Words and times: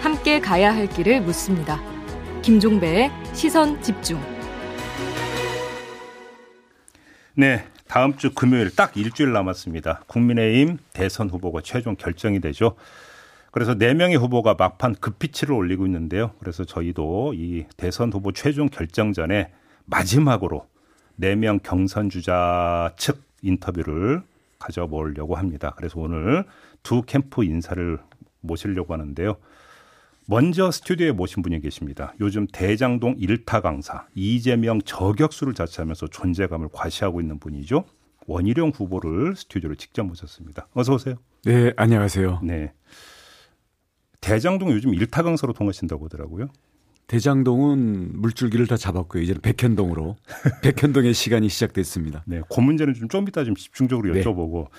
함께 0.00 0.40
가야 0.40 0.74
할 0.74 0.88
길을 0.88 1.20
묻습니다. 1.22 1.80
김종배의 2.42 3.10
시선 3.34 3.80
집중. 3.82 4.20
네, 7.34 7.64
다음 7.86 8.16
주 8.16 8.34
금요일 8.34 8.74
딱 8.74 8.96
일주일 8.96 9.32
남았습니다. 9.32 10.02
국민의힘 10.06 10.78
대선 10.92 11.30
후보가 11.30 11.60
최종 11.62 11.94
결정이 11.96 12.40
되죠. 12.40 12.74
그래서 13.52 13.74
네 13.74 13.94
명의 13.94 14.16
후보가 14.16 14.56
막판 14.58 14.96
급피치를 14.96 15.54
올리고 15.54 15.86
있는데요. 15.86 16.32
그래서 16.40 16.64
저희도 16.64 17.34
이 17.34 17.64
대선 17.76 18.12
후보 18.12 18.32
최종 18.32 18.68
결정 18.68 19.12
전에 19.12 19.50
마지막으로 19.86 20.66
네 21.16 21.34
명 21.34 21.58
경선 21.62 22.10
주자 22.10 22.92
측 22.96 23.22
인터뷰를 23.42 24.22
가져보려고 24.58 25.36
합니다. 25.36 25.74
그래서 25.76 26.00
오늘 26.00 26.44
두 26.82 27.02
캠프 27.02 27.44
인사를 27.44 27.98
모시려고 28.40 28.92
하는데요. 28.92 29.36
먼저 30.26 30.70
스튜디오에 30.70 31.12
모신 31.12 31.42
분이 31.42 31.60
계십니다. 31.60 32.12
요즘 32.20 32.46
대장동 32.46 33.16
일타 33.18 33.62
강사 33.62 34.06
이재명 34.14 34.80
저격수를 34.82 35.54
자처하면서 35.54 36.08
존재감을 36.08 36.68
과시하고 36.72 37.20
있는 37.20 37.38
분이죠. 37.38 37.84
원희룡 38.26 38.72
후보를 38.74 39.36
스튜디오로 39.36 39.76
직접 39.76 40.04
모셨습니다. 40.04 40.68
어서 40.74 40.94
오세요. 40.94 41.14
네, 41.44 41.72
안녕하세요. 41.76 42.40
네. 42.42 42.74
대장동 44.20 44.70
요즘 44.72 44.92
일타 44.92 45.22
강사로 45.22 45.54
통하신다고 45.54 46.04
하더라고요. 46.04 46.48
대장동은 47.08 48.20
물줄기를 48.20 48.66
다 48.66 48.76
잡았고요. 48.76 49.22
이제는 49.22 49.40
백현동으로 49.40 50.16
백현동의 50.62 51.14
시간이 51.14 51.48
시작됐습니다. 51.48 52.22
네, 52.26 52.42
그 52.48 52.60
문제는 52.60 52.94
좀 52.94 53.08
좀 53.08 53.26
이따 53.26 53.44
좀 53.44 53.54
집중적으로 53.56 54.14
여쭤보고 54.14 54.64
네. 54.64 54.78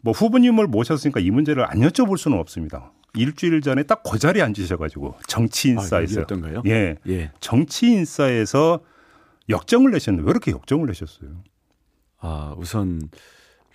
뭐 0.00 0.12
후보님을 0.12 0.66
모셨으니까 0.66 1.20
이 1.20 1.30
문제를 1.30 1.64
안 1.64 1.80
여쭤볼 1.80 2.16
수는 2.18 2.38
없습니다. 2.38 2.92
일주일 3.14 3.60
전에 3.60 3.82
딱 3.82 4.02
그 4.02 4.18
자리에 4.18 4.42
앉으셔가지고 4.42 5.16
정치인사에서 5.26 6.22
아, 6.22 6.62
예, 6.66 6.96
예, 7.08 7.30
정치인사에서 7.40 8.80
역정을 9.50 9.90
내셨는데 9.92 10.26
왜 10.26 10.30
이렇게 10.30 10.50
역정을 10.52 10.86
내셨어요? 10.86 11.42
아 12.20 12.54
우선 12.56 13.00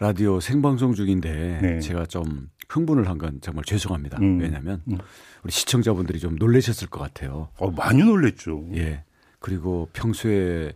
라디오 0.04 0.42
생방송 0.42 0.94
중인데 0.96 1.60
네. 1.62 1.80
제가 1.80 2.06
좀 2.08 2.50
흥분을 2.68 3.08
한 3.08 3.18
건 3.18 3.40
정말 3.40 3.64
죄송합니다. 3.64 4.18
음. 4.22 4.38
왜냐하면 4.42 4.82
음. 4.90 4.98
우리 5.44 5.52
시청자분들이 5.54 6.20
좀 6.20 6.36
놀라셨을 6.36 6.90
것 6.90 7.00
같아요. 7.00 7.48
어, 7.58 7.72
많이 7.72 8.04
놀랬죠. 8.04 8.68
예. 8.76 9.06
그리고 9.40 9.88
평소에 9.94 10.74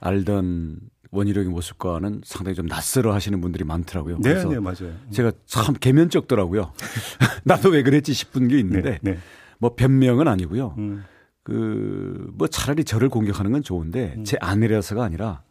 알던 0.00 0.80
원희룡의 1.10 1.48
모습과는 1.48 2.20
상당히 2.26 2.56
좀 2.56 2.66
낯설어 2.66 3.14
하시는 3.14 3.40
분들이 3.40 3.64
많더라고요. 3.64 4.16
네, 4.18 4.30
그래서 4.34 4.48
네, 4.50 4.60
맞아요. 4.60 4.94
제가 5.12 5.32
참 5.46 5.72
개면적더라고요. 5.72 6.72
나도 7.44 7.70
왜 7.70 7.82
그랬지 7.82 8.12
싶은 8.12 8.48
게 8.48 8.58
있는데 8.58 8.98
네, 9.02 9.12
네. 9.12 9.18
뭐 9.58 9.76
변명은 9.76 10.28
아니고요. 10.28 10.74
음. 10.76 11.04
그뭐 11.42 12.48
차라리 12.50 12.84
저를 12.84 13.08
공격하는 13.08 13.50
건 13.50 13.62
좋은데 13.62 14.16
음. 14.18 14.24
제 14.24 14.36
아내라서가 14.42 15.04
아니라 15.04 15.42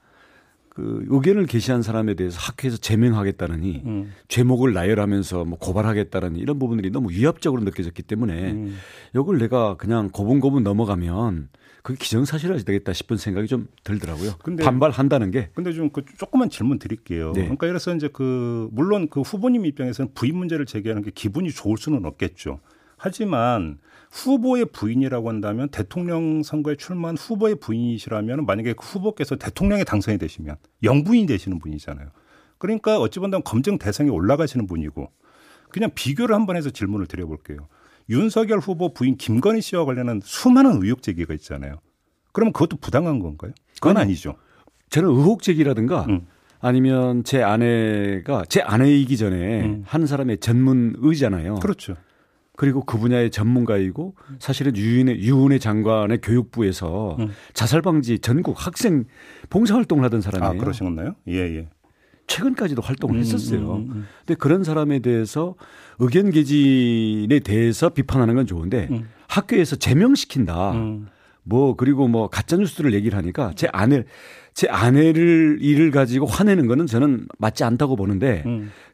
그 0.77 1.03
의견을 1.07 1.47
게시한 1.47 1.81
사람에 1.81 2.13
대해서 2.13 2.37
학회에서 2.39 2.77
제명하겠다느니 2.77 3.81
음. 3.83 4.13
죄목을 4.27 4.73
나열하면서 4.73 5.45
뭐 5.45 5.57
고발하겠다는 5.57 6.35
이런 6.35 6.59
부분들이 6.59 6.91
너무 6.91 7.09
위압적으로 7.09 7.63
느껴졌기 7.63 8.03
때문에 8.03 8.51
음. 8.51 8.77
이걸 9.15 9.39
내가 9.39 9.75
그냥 9.77 10.11
고분고분 10.11 10.63
넘어가면 10.63 11.49
그게 11.81 11.97
기정사실화지 11.97 12.63
되겠다 12.63 12.93
싶은 12.93 13.17
생각이 13.17 13.47
좀 13.47 13.67
들더라고요. 13.83 14.33
근데 14.43 14.63
반발한다는 14.63 15.31
게. 15.31 15.49
근데 15.55 15.73
좀 15.73 15.89
그 15.89 16.05
조금만 16.15 16.51
질문 16.51 16.77
드릴게요. 16.77 17.31
네. 17.33 17.41
그러니까 17.41 17.65
그래서 17.65 17.95
이제 17.95 18.07
그 18.13 18.69
물론 18.71 19.07
그 19.09 19.21
후보님 19.21 19.65
입장에서는 19.65 20.11
부인 20.13 20.37
문제를 20.37 20.67
제기하는 20.67 21.01
게 21.01 21.09
기분이 21.09 21.49
좋을 21.49 21.77
수는 21.79 22.05
없겠죠. 22.05 22.59
하지만 22.97 23.79
후보의 24.11 24.65
부인이라고 24.65 25.29
한다면 25.29 25.69
대통령 25.69 26.43
선거에 26.43 26.75
출마한 26.75 27.17
후보의 27.17 27.55
부인이시라면 27.59 28.45
만약에 28.45 28.73
그 28.73 28.85
후보께서 28.85 29.35
대통령에 29.35 29.83
당선이 29.83 30.17
되시면 30.17 30.55
영부인이 30.83 31.27
되시는 31.27 31.59
분이잖아요. 31.59 32.09
그러니까 32.57 32.99
어찌 32.99 33.19
본다면 33.19 33.43
검증 33.43 33.77
대상에 33.77 34.09
올라가시는 34.09 34.67
분이고 34.67 35.11
그냥 35.69 35.91
비교를 35.93 36.33
한번 36.33 36.55
해서 36.55 36.69
질문을 36.69 37.07
드려볼게요. 37.07 37.67
윤석열 38.09 38.59
후보 38.59 38.93
부인 38.93 39.17
김건희 39.17 39.61
씨와 39.61 39.85
관련한 39.85 40.21
수많은 40.23 40.81
의혹 40.81 41.01
제기가 41.01 41.33
있잖아요. 41.35 41.79
그러면 42.31 42.53
그것도 42.53 42.77
부당한 42.77 43.19
건가요? 43.19 43.51
그건 43.75 43.97
아니, 43.97 44.15
죠 44.15 44.35
저는 44.89 45.09
의혹 45.09 45.43
제기라든가 45.43 46.05
음. 46.05 46.27
아니면 46.59 47.23
제 47.23 47.43
아내가 47.43 48.43
제 48.47 48.61
아내이기 48.61 49.17
전에 49.17 49.65
음. 49.65 49.83
한 49.85 50.07
사람의 50.07 50.39
전문 50.39 50.95
의잖아요. 50.97 51.55
그렇죠. 51.55 51.95
그리고 52.57 52.83
그 52.83 52.97
분야의 52.97 53.29
전문가이고 53.29 54.15
사실은 54.39 54.75
유은혜, 54.75 55.19
유은혜 55.19 55.59
장관의 55.59 56.19
교육부에서 56.21 57.15
음. 57.19 57.29
자살 57.53 57.83
방지 57.83 58.17
전국 58.17 58.55
학생 58.57 59.05
봉사 59.51 59.75
활동을 59.75 60.03
하던 60.05 60.21
사람이에요. 60.21 60.51
아, 60.51 60.57
그러신건가요? 60.59 61.15
예, 61.29 61.35
예. 61.35 61.69
최근까지도 62.25 62.81
활동을 62.81 63.15
음, 63.15 63.19
했었어요. 63.19 63.59
음, 63.59 63.75
음, 63.75 63.91
음, 63.91 64.07
근데 64.25 64.35
그런 64.35 64.63
사람에 64.63 64.99
대해서 64.99 65.53
의견 65.99 66.31
개진에 66.31 67.39
대해서 67.39 67.89
비판하는 67.89 68.33
건 68.33 68.47
좋은데 68.47 68.87
음. 68.89 69.07
학교에서 69.27 69.75
제명시킨다. 69.75 70.71
음. 70.71 71.07
뭐 71.43 71.75
그리고 71.75 72.07
뭐 72.07 72.27
가짜 72.27 72.57
뉴스를 72.57 72.93
얘기를 72.93 73.15
하니까 73.17 73.53
제 73.55 73.69
아내 73.71 74.03
제 74.55 74.67
아내를 74.67 75.59
일을 75.61 75.91
가지고 75.91 76.25
화내는 76.25 76.65
거는 76.65 76.87
저는 76.87 77.27
맞지 77.37 77.63
않다고 77.63 77.95
보는데 77.95 78.43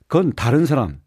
그건 0.08 0.34
다른 0.36 0.68
사람 0.68 1.00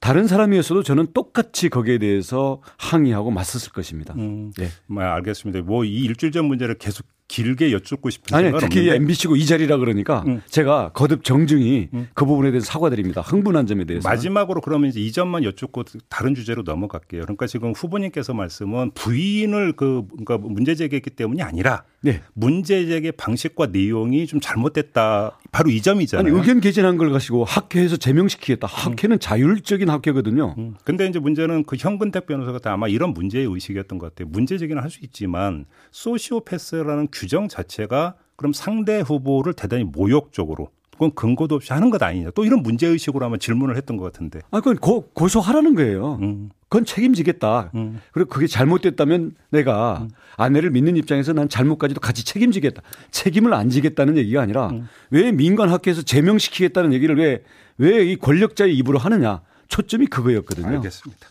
다른 0.00 0.26
사람이었어도 0.26 0.82
저는 0.82 1.08
똑같이 1.12 1.68
거기에 1.68 1.98
대해서 1.98 2.62
항의하고 2.78 3.30
맞섰을 3.30 3.72
것입니다. 3.72 4.14
음, 4.16 4.52
네. 4.56 4.68
뭐 4.86 5.02
알겠습니다. 5.02 5.62
뭐 5.62 5.84
이 5.84 6.04
일주일 6.04 6.32
전 6.32 6.44
문제를 6.46 6.76
계속 6.78 7.06
길게 7.28 7.72
여쭙고 7.72 8.10
싶은 8.10 8.36
아니 8.36 8.50
특히 8.58 8.80
없는데. 8.80 8.96
MBC고 8.96 9.36
이 9.36 9.46
자리라 9.46 9.76
그러니까 9.76 10.24
음. 10.26 10.42
제가 10.48 10.90
거듭 10.94 11.24
정중히 11.24 11.88
음. 11.94 12.08
그 12.14 12.24
부분에 12.24 12.50
대해서 12.50 12.66
사과드립니다. 12.66 13.20
흥분한 13.20 13.66
점에 13.66 13.84
대해서 13.84 14.08
마지막으로 14.08 14.60
그러면 14.60 14.90
이제 14.90 15.00
이 15.00 15.12
점만 15.12 15.44
여쭙고 15.44 15.84
다른 16.08 16.34
주제로 16.34 16.62
넘어갈게요. 16.62 17.22
그러니까 17.22 17.46
지금 17.46 17.72
후보님께서 17.72 18.34
말씀은 18.34 18.90
부인을 18.94 19.72
그 19.72 20.04
그러니까 20.10 20.38
문제 20.38 20.74
제기했기 20.74 21.10
때문이 21.10 21.42
아니라 21.42 21.84
네. 22.00 22.22
문제 22.34 22.86
제기 22.86 23.12
방식과 23.12 23.66
내용이 23.66 24.26
좀 24.26 24.40
잘못됐다. 24.40 25.38
바로 25.52 25.70
이 25.70 25.80
점이잖아요. 25.82 26.26
아니 26.26 26.38
의견 26.38 26.60
개진한 26.60 26.96
걸 26.96 27.10
가지고 27.10 27.44
학회에서 27.44 27.96
제명시키겠다. 27.96 28.66
학회는 28.66 29.16
음. 29.16 29.18
자율적인 29.18 29.88
학회거든요. 29.90 30.54
음. 30.58 30.74
근데 30.84 31.06
이제 31.06 31.18
문제는 31.18 31.64
그 31.64 31.76
현근택 31.78 32.26
변호사가 32.26 32.58
아마 32.72 32.88
이런 32.88 33.12
문제의 33.14 33.46
의식이었던 33.46 33.98
것 33.98 34.14
같아요. 34.14 34.28
문제 34.30 34.58
제기는 34.58 34.82
할 34.82 34.88
수 34.88 35.00
있지만 35.02 35.66
소시오패스라는 35.90 37.08
규정 37.18 37.48
자체가 37.48 38.14
그럼 38.36 38.52
상대 38.52 39.00
후보를 39.00 39.52
대단히 39.54 39.84
모욕적으로 39.84 40.70
그건 40.92 41.12
근거도 41.14 41.54
없이 41.56 41.72
하는 41.72 41.90
것 41.90 42.02
아니냐. 42.02 42.30
또 42.34 42.44
이런 42.44 42.62
문제 42.62 42.86
의식으로 42.86 43.24
아마 43.24 43.36
질문을 43.36 43.76
했던 43.76 43.96
것 43.96 44.04
같은데. 44.04 44.40
아, 44.50 44.58
그건 44.58 44.76
고, 44.76 45.08
고소하라는 45.12 45.74
거예요. 45.76 46.18
음. 46.20 46.50
그건 46.68 46.84
책임지겠다. 46.84 47.70
음. 47.76 48.00
그리고 48.12 48.28
그게 48.28 48.46
잘못됐다면 48.48 49.34
내가 49.50 50.00
음. 50.02 50.10
아내를 50.36 50.70
믿는 50.70 50.96
입장에서 50.96 51.32
난 51.32 51.48
잘못까지도 51.48 52.00
같이 52.00 52.24
책임지겠다. 52.24 52.82
책임을 53.12 53.54
안 53.54 53.70
지겠다는 53.70 54.16
얘기가 54.16 54.42
아니라 54.42 54.68
음. 54.70 54.88
왜 55.10 55.30
민간 55.30 55.68
학회에서 55.70 56.02
제명시키겠다는 56.02 56.92
얘기를 56.92 57.16
왜, 57.16 57.42
왜 57.78 58.04
이 58.10 58.16
권력자의 58.16 58.76
입으로 58.76 58.98
하느냐. 58.98 59.40
초점이 59.68 60.06
그거였거든요. 60.06 60.66
알겠습니다. 60.66 61.28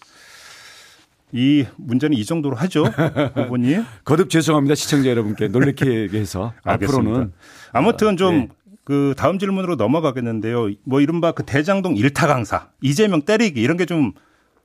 이 1.33 1.65
문제는 1.77 2.17
이 2.17 2.23
정도로 2.25 2.55
하죠, 2.55 2.85
후보님. 3.35 3.83
거듭 4.05 4.29
죄송합니다, 4.29 4.75
시청자 4.75 5.09
여러분께 5.09 5.49
놀래게 5.49 6.09
해서 6.13 6.53
앞으로는 6.63 7.33
아무튼 7.73 8.15
좀그 8.17 8.37
네. 8.37 8.47
그 8.83 9.13
다음 9.17 9.37
질문으로 9.39 9.75
넘어가겠는데요. 9.75 10.69
뭐 10.85 11.01
이른바 11.01 11.33
그 11.33 11.43
대장동 11.43 11.97
일타 11.97 12.27
강사, 12.27 12.69
이재명 12.81 13.23
때리기 13.23 13.61
이런 13.61 13.77
게 13.77 13.85
좀 13.85 14.13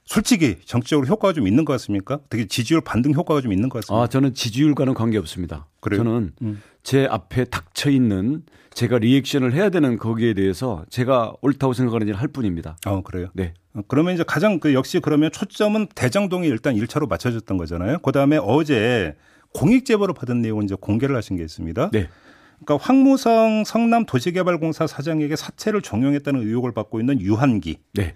솔직히 0.05 0.57
정치적으로 0.65 1.07
효과가 1.07 1.33
좀 1.33 1.47
있는 1.47 1.65
것 1.65 1.73
같습니까? 1.75 2.19
되게 2.29 2.47
지지율 2.47 2.81
반등 2.81 3.15
효과가 3.15 3.41
좀 3.41 3.53
있는 3.53 3.69
것 3.69 3.81
같습니다. 3.85 4.03
아, 4.03 4.07
저는 4.09 4.35
지지율과는 4.35 4.95
관계 4.95 5.17
없습니다. 5.19 5.69
그래요? 5.81 6.03
저는 6.03 6.33
음. 6.43 6.61
제 6.83 7.07
앞에 7.07 7.45
닥쳐 7.45 7.91
있는 7.91 8.43
제가 8.75 8.99
리액션을 8.99 9.53
해야 9.53 9.69
되는 9.69 9.99
거기에 9.99 10.35
대해서 10.35 10.85
제가 10.91 11.35
옳다고 11.43 11.73
생각하는 11.73 12.09
일을 12.09 12.21
할 12.21 12.29
뿐입니다. 12.29 12.77
아, 12.85 13.01
그래요? 13.03 13.29
네. 13.35 13.55
그러면 13.89 14.15
이제 14.15 14.25
가장 14.27 14.61
그 14.61 14.75
역시 14.75 15.01
그러면 15.01 15.31
초점은 15.31 15.89
대장동이 15.95 16.47
일단 16.49 16.75
1차로 16.75 17.09
맞춰졌던 17.09 17.57
거잖아요. 17.57 17.99
그 17.99 18.13
다음에 18.13 18.39
어제 18.43 19.15
공익 19.53 19.85
제보를 19.85 20.15
받은 20.15 20.43
내용을 20.43 20.65
이제 20.65 20.75
공개를 20.79 21.17
하신 21.17 21.37
게 21.37 21.43
있습니다. 21.43 21.91
네. 21.91 22.09
그러니까 22.65 22.85
황무성 22.85 23.65
성남 23.65 24.07
도시개발공사 24.07 24.87
사장에게 24.87 25.37
사채를 25.37 25.83
종용했다는 25.83 26.41
의혹을 26.43 26.73
받고 26.73 27.01
있는 27.01 27.21
유한기. 27.21 27.79
네. 27.95 28.15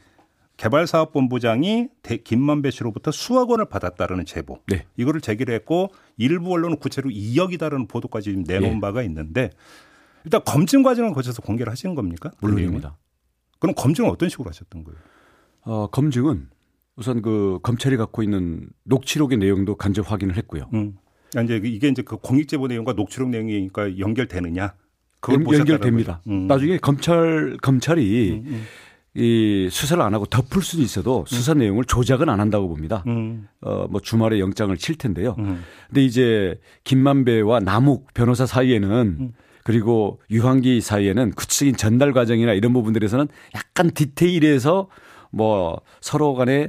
개발사업본부장이 0.56 1.88
김만배 2.25 2.70
씨로부터 2.70 3.11
수억 3.11 3.50
원을 3.50 3.67
받았다라는 3.67 4.25
제보. 4.25 4.61
네. 4.67 4.87
이거를 4.97 5.20
제기를 5.20 5.55
했고 5.55 5.91
일부 6.17 6.53
언론은 6.53 6.79
구체로 6.79 7.11
2억이다라는 7.11 7.88
보도까지 7.88 8.31
지금 8.31 8.44
내놓은 8.47 8.75
네. 8.75 8.81
바가 8.81 9.03
있는데 9.03 9.50
일단 10.25 10.43
검증 10.44 10.82
과정을 10.82 11.12
거쳐서 11.12 11.43
공개를 11.43 11.70
하신 11.70 11.94
겁니까? 11.94 12.31
물론입니다. 12.41 12.97
그럼 13.58 13.75
검증은 13.75 14.11
어떤 14.11 14.29
식으로 14.29 14.49
하셨던 14.49 14.85
거예요? 14.85 14.99
어, 15.62 15.87
검증은 15.88 16.49
우선 16.97 17.23
그 17.23 17.58
검찰이 17.62 17.97
갖고 17.97 18.23
있는 18.23 18.69
녹취록의 18.85 19.38
내용도 19.38 19.76
간접 19.76 20.11
확인을 20.11 20.37
했고요. 20.37 20.70
음. 20.75 20.97
이제 21.44 21.61
이게 21.62 21.88
이제 21.88 22.03
그 22.03 22.17
공익제보 22.17 22.67
내용과 22.69 22.94
녹취록 22.94 23.29
내용이니까 23.29 23.99
연결되느냐? 23.99 24.75
그걸 25.20 25.43
연, 25.43 25.61
연결됩니다. 25.61 26.23
음. 26.29 26.47
나중에 26.47 26.79
검찰 26.79 27.56
검찰이 27.61 28.31
음, 28.32 28.44
음. 28.47 28.62
이 29.16 29.68
수사를 29.70 30.02
안 30.02 30.12
하고 30.12 30.26
덮을 30.26 30.62
수는 30.62 30.84
있어도 30.84 31.24
수사 31.26 31.52
음. 31.52 31.58
내용을 31.58 31.84
조작은 31.84 32.28
안 32.28 32.38
한다고 32.38 32.68
봅니다. 32.68 33.02
음. 33.06 33.48
어뭐 33.62 34.00
주말에 34.02 34.38
영장을 34.40 34.76
칠 34.76 34.96
텐데요. 34.96 35.36
음. 35.38 35.62
근데 35.88 36.04
이제 36.04 36.60
김만배와 36.84 37.60
남욱 37.60 38.08
변호사 38.12 38.44
사이에는 38.44 39.16
음. 39.20 39.32
그리고 39.64 40.20
유한기 40.30 40.82
사이에는 40.82 41.32
구체적인 41.32 41.76
전달 41.76 42.12
과정이나 42.12 42.52
이런 42.52 42.74
부분들에서는 42.74 43.26
약간 43.54 43.90
디테일에서 43.90 44.88
뭐 45.30 45.80
서로 46.00 46.34
간에 46.34 46.69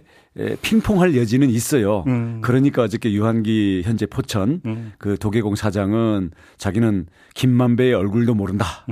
핑퐁할 0.62 1.18
여지는 1.18 1.50
있어요. 1.50 2.06
음. 2.08 2.40
그러니까 2.42 2.84
어저께 2.84 3.12
유한기 3.12 3.82
현재 3.84 4.06
포천 4.06 4.62
음. 4.66 4.94
그 5.00 5.18
도계공 5.18 5.56
사장은 5.56 6.32
자기는 6.58 7.08
김만배의 7.36 7.94
얼굴도 7.94 8.36
모른다. 8.36 8.86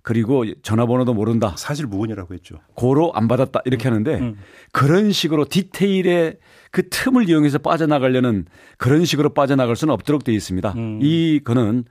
음. 0.00 0.02
그리고 0.02 0.44
전화번호도 0.62 1.14
모른다. 1.14 1.54
사실 1.56 1.86
무근이라고 1.86 2.34
했죠. 2.34 2.56
고로 2.74 3.12
안 3.14 3.28
받았다 3.28 3.60
이렇게 3.64 3.88
음. 3.88 3.92
하는데 3.92 4.18
음. 4.18 4.36
그런 4.72 5.12
식으로 5.12 5.44
디테일의 5.44 6.38
그 6.70 6.88
틈을 6.88 7.28
이용해서 7.28 7.58
빠져나가려는 7.58 8.46
그런 8.78 9.04
식으로 9.04 9.30
빠져나갈 9.30 9.76
수는 9.76 9.92
없도록 9.94 10.24
되어 10.24 10.34
있습니다. 10.34 10.72
음. 10.76 10.98
이 11.02 11.40
거는 11.44 11.84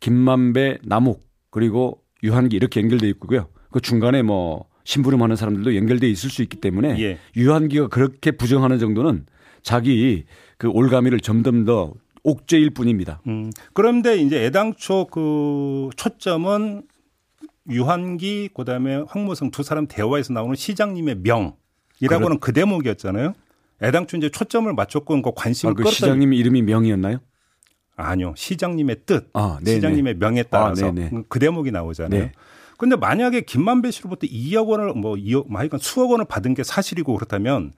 김만배, 0.00 0.78
남욱 0.84 1.22
그리고 1.50 2.02
유한기 2.22 2.56
이렇게 2.56 2.80
연결돼 2.80 3.08
있고요. 3.10 3.48
그 3.70 3.80
중간에 3.80 4.22
뭐 4.22 4.66
심부름하는 4.84 5.36
사람들도 5.36 5.74
연결돼 5.74 6.08
있을 6.08 6.30
수 6.30 6.42
있기 6.42 6.58
때문에 6.58 7.00
예. 7.00 7.18
유한기가 7.34 7.88
그렇게 7.88 8.30
부정하는 8.30 8.78
정도는 8.78 9.26
자기 9.62 10.24
그 10.58 10.68
올가미를 10.68 11.20
점점 11.20 11.64
더 11.64 11.92
옥죄일 12.22 12.70
뿐입니다. 12.70 13.20
음. 13.26 13.50
그런데 13.72 14.16
이제 14.16 14.44
애당초 14.44 15.06
그 15.06 15.88
초점은 15.96 16.82
유한기 17.68 18.50
그다음에 18.54 19.02
황무성 19.08 19.50
두 19.50 19.62
사람 19.62 19.86
대화에서 19.86 20.32
나오는 20.32 20.54
시장님의 20.54 21.16
명이라고는 21.16 22.38
그렇... 22.38 22.38
그 22.40 22.52
대목이었잖아요. 22.52 23.34
애당초 23.82 24.16
이제 24.16 24.30
초점을 24.30 24.72
맞췄고 24.72 25.20
그 25.22 25.32
관심을 25.34 25.72
아, 25.72 25.74
그 25.74 25.82
끌었던 25.82 25.92
시장님 25.92 26.32
이름이 26.32 26.62
명이었나요? 26.62 27.18
아니요. 27.96 28.34
시장님의 28.36 28.96
뜻, 29.06 29.30
아, 29.32 29.58
시장님의 29.64 30.16
명에 30.16 30.42
따라서 30.44 30.88
아, 30.88 31.22
그 31.28 31.38
대목이 31.38 31.70
나오잖아요. 31.70 32.20
네. 32.20 32.32
근데 32.78 32.94
만약에 32.94 33.40
김만배 33.40 33.90
씨로부터 33.90 34.26
2억 34.26 34.68
원을 34.68 34.92
뭐 34.94 35.14
2억, 35.14 35.48
뭐 35.48 35.60
하여간 35.60 35.80
수억 35.80 36.10
원을 36.10 36.26
받은 36.26 36.54
게 36.54 36.62
사실이고 36.62 37.14
그렇다면 37.14 37.72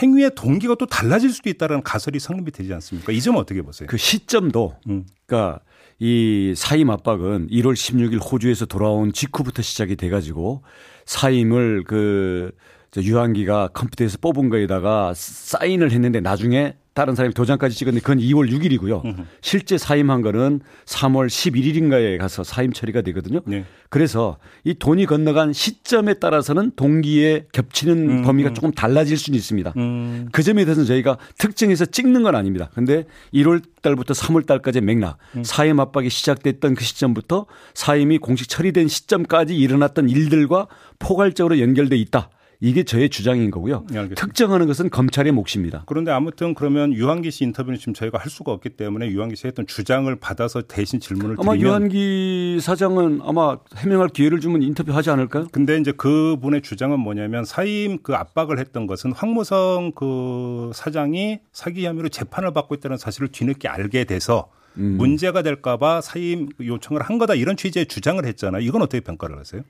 행위의 0.00 0.32
동기가 0.34 0.74
또 0.76 0.86
달라질 0.86 1.30
수도 1.30 1.50
있다는 1.50 1.82
가설이 1.82 2.18
성립이 2.18 2.50
되지 2.50 2.72
않습니까? 2.74 3.12
이 3.12 3.20
점은 3.20 3.40
어떻게 3.40 3.62
보세요? 3.62 3.86
그 3.88 3.96
시점도, 3.96 4.76
음. 4.88 5.04
그러니까 5.26 5.60
이 5.98 6.54
사임 6.56 6.90
압박은 6.90 7.48
1월 7.48 7.74
16일 7.74 8.20
호주에서 8.32 8.66
돌아온 8.66 9.12
직후부터 9.12 9.62
시작이 9.62 9.96
돼 9.96 10.08
가지고 10.08 10.62
사임을 11.04 11.84
그 11.84 12.52
유한기가 12.96 13.68
컴퓨터에서 13.68 14.18
뽑은 14.20 14.48
거에다가 14.48 15.12
사인을 15.14 15.92
했는데 15.92 16.20
나중에 16.20 16.74
다른 16.94 17.14
사람이 17.14 17.34
도장까지 17.34 17.74
찍었는데 17.74 18.02
그건 18.02 18.18
2월 18.18 18.50
6일이고요. 18.50 19.24
실제 19.40 19.78
사임한 19.78 20.20
거는 20.22 20.60
3월 20.84 21.26
11일인가에 21.26 22.18
가서 22.18 22.44
사임 22.44 22.72
처리가 22.72 23.00
되거든요. 23.02 23.40
네. 23.46 23.64
그래서 23.88 24.38
이 24.64 24.74
돈이 24.74 25.06
건너간 25.06 25.52
시점에 25.52 26.14
따라서는 26.14 26.72
동기에 26.76 27.46
겹치는 27.52 28.10
음. 28.10 28.22
범위가 28.22 28.52
조금 28.52 28.72
달라질 28.72 29.16
수는 29.16 29.36
있습니다. 29.38 29.72
음. 29.76 30.28
그 30.32 30.42
점에 30.42 30.64
대해서는 30.64 30.86
저희가 30.86 31.18
특정해서 31.38 31.86
찍는 31.86 32.22
건 32.22 32.34
아닙니다. 32.34 32.70
근데 32.74 33.04
1월 33.32 33.62
달부터 33.80 34.14
3월 34.14 34.46
달까지의 34.46 34.82
맥락, 34.82 35.18
음. 35.36 35.44
사임 35.44 35.80
압박이 35.80 36.10
시작됐던 36.10 36.74
그 36.74 36.84
시점부터 36.84 37.46
사임이 37.74 38.18
공식 38.18 38.48
처리된 38.48 38.88
시점까지 38.88 39.56
일어났던 39.56 40.08
일들과 40.08 40.68
포괄적으로 40.98 41.58
연결돼 41.58 41.96
있다. 41.96 42.30
이게 42.64 42.84
저의 42.84 43.10
주장인 43.10 43.50
거고요. 43.50 43.84
네, 43.90 44.08
특정하는 44.10 44.68
것은 44.68 44.88
검찰의 44.88 45.32
몫입니다. 45.32 45.82
그런데 45.86 46.12
아무튼 46.12 46.54
그러면 46.54 46.92
유한기 46.92 47.32
씨 47.32 47.42
인터뷰는 47.42 47.76
지금 47.76 47.92
저희가 47.92 48.18
할 48.18 48.30
수가 48.30 48.52
없기 48.52 48.70
때문에 48.70 49.08
유한기 49.08 49.34
씨 49.34 49.48
했던 49.48 49.66
주장을 49.66 50.14
받아서 50.20 50.62
대신 50.62 51.00
질문을 51.00 51.34
아마 51.40 51.54
드리면 51.54 51.60
유한기 51.60 52.60
사장은 52.62 53.18
아마 53.24 53.58
해명할 53.76 54.10
기회를 54.10 54.38
주면 54.38 54.62
인터뷰하지 54.62 55.10
않을까요? 55.10 55.48
근데 55.50 55.76
이제 55.76 55.90
그분의 55.90 56.62
주장은 56.62 57.00
뭐냐면 57.00 57.44
사임 57.44 57.98
그 58.00 58.14
압박을 58.14 58.60
했던 58.60 58.86
것은 58.86 59.10
황무성 59.10 59.90
그 59.96 60.70
사장이 60.72 61.40
사기 61.52 61.84
혐의로 61.84 62.10
재판을 62.10 62.52
받고 62.52 62.76
있다는 62.76 62.96
사실을 62.96 63.26
뒤늦게 63.26 63.66
알게 63.66 64.04
돼서 64.04 64.52
음. 64.76 64.98
문제가 64.98 65.42
될까봐 65.42 66.00
사임 66.00 66.48
요청을 66.60 67.02
한 67.02 67.18
거다 67.18 67.34
이런 67.34 67.56
취지의 67.56 67.86
주장을 67.86 68.24
했잖아요. 68.24 68.62
이건 68.62 68.82
어떻게 68.82 69.00
평가를 69.00 69.36
하세요? 69.36 69.62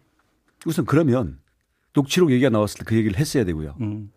우선 0.67 0.85
그러면 0.85 1.39
녹취록 1.94 2.31
얘기가 2.31 2.50
나왔을 2.50 2.79
때 2.79 2.85
그 2.85 2.97
얘기를 2.97 3.19
했어야 3.19 3.44
되고요. 3.44 3.77
음. 3.81 4.11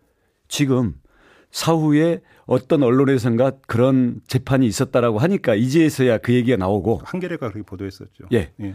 지금 0.48 0.94
사후에 1.50 2.20
어떤 2.46 2.82
언론에선가 2.82 3.52
그런 3.66 4.20
재판이 4.26 4.66
있었다라고 4.66 5.18
하니까 5.18 5.54
이제서야 5.54 6.18
그 6.18 6.32
얘기가 6.34 6.56
나오고 6.56 7.00
한겨레가 7.04 7.50
그렇게 7.50 7.62
보도했었죠. 7.66 8.24
예. 8.32 8.52
예. 8.60 8.74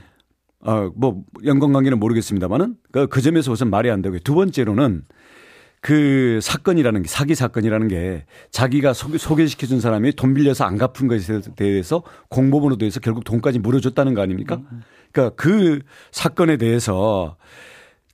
어, 0.61 0.91
뭐 0.95 1.23
연관 1.45 1.73
관계는 1.73 1.99
모르겠습니다만은 1.99 2.75
그, 2.91 3.07
그 3.07 3.21
점에서 3.21 3.51
우선 3.51 3.69
말이 3.69 3.89
안 3.89 4.01
되고요. 4.01 4.19
두 4.19 4.35
번째로는 4.35 5.03
그 5.81 6.39
사건이라는 6.41 7.01
게 7.01 7.07
사기 7.07 7.33
사건이라는 7.33 7.87
게 7.87 8.25
자기가 8.51 8.93
소개, 8.93 9.47
시켜준 9.47 9.81
사람이 9.81 10.13
돈 10.13 10.35
빌려서 10.35 10.65
안 10.65 10.77
갚은 10.77 11.07
것에 11.07 11.41
대해서 11.55 12.03
공범으로 12.29 12.77
돼서 12.77 12.99
결국 12.99 13.23
돈까지 13.23 13.59
물어줬다는 13.59 14.13
거 14.13 14.21
아닙니까? 14.21 14.57
음, 14.57 14.67
음. 14.71 14.81
그러니까 15.11 15.35
그 15.35 15.79
사건에 16.11 16.57
대해서 16.57 17.35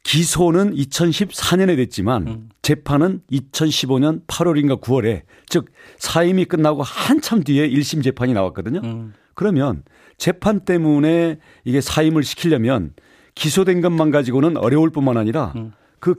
기소는 0.07 0.73
2014년에 0.73 1.75
됐지만 1.75 2.27
음. 2.27 2.49
재판은 2.61 3.19
2015년 3.29 4.25
8월인가 4.25 4.79
9월에 4.79 5.23
즉 5.49 5.65
사임이 5.97 6.45
끝나고 6.45 6.81
한참 6.81 7.43
뒤에 7.43 7.69
1심 7.69 8.01
재판이 8.01 8.33
나왔거든요. 8.33 8.79
음. 8.85 9.13
그러면 9.33 9.83
재판 10.17 10.61
때문에 10.61 11.39
이게 11.65 11.81
사임을 11.81 12.23
시키려면 12.23 12.93
기소된 13.35 13.81
것만 13.81 14.11
가지고는 14.11 14.55
어려울 14.55 14.91
뿐만 14.91 15.17
아니라 15.17 15.51
음. 15.57 15.73
그 15.99 16.15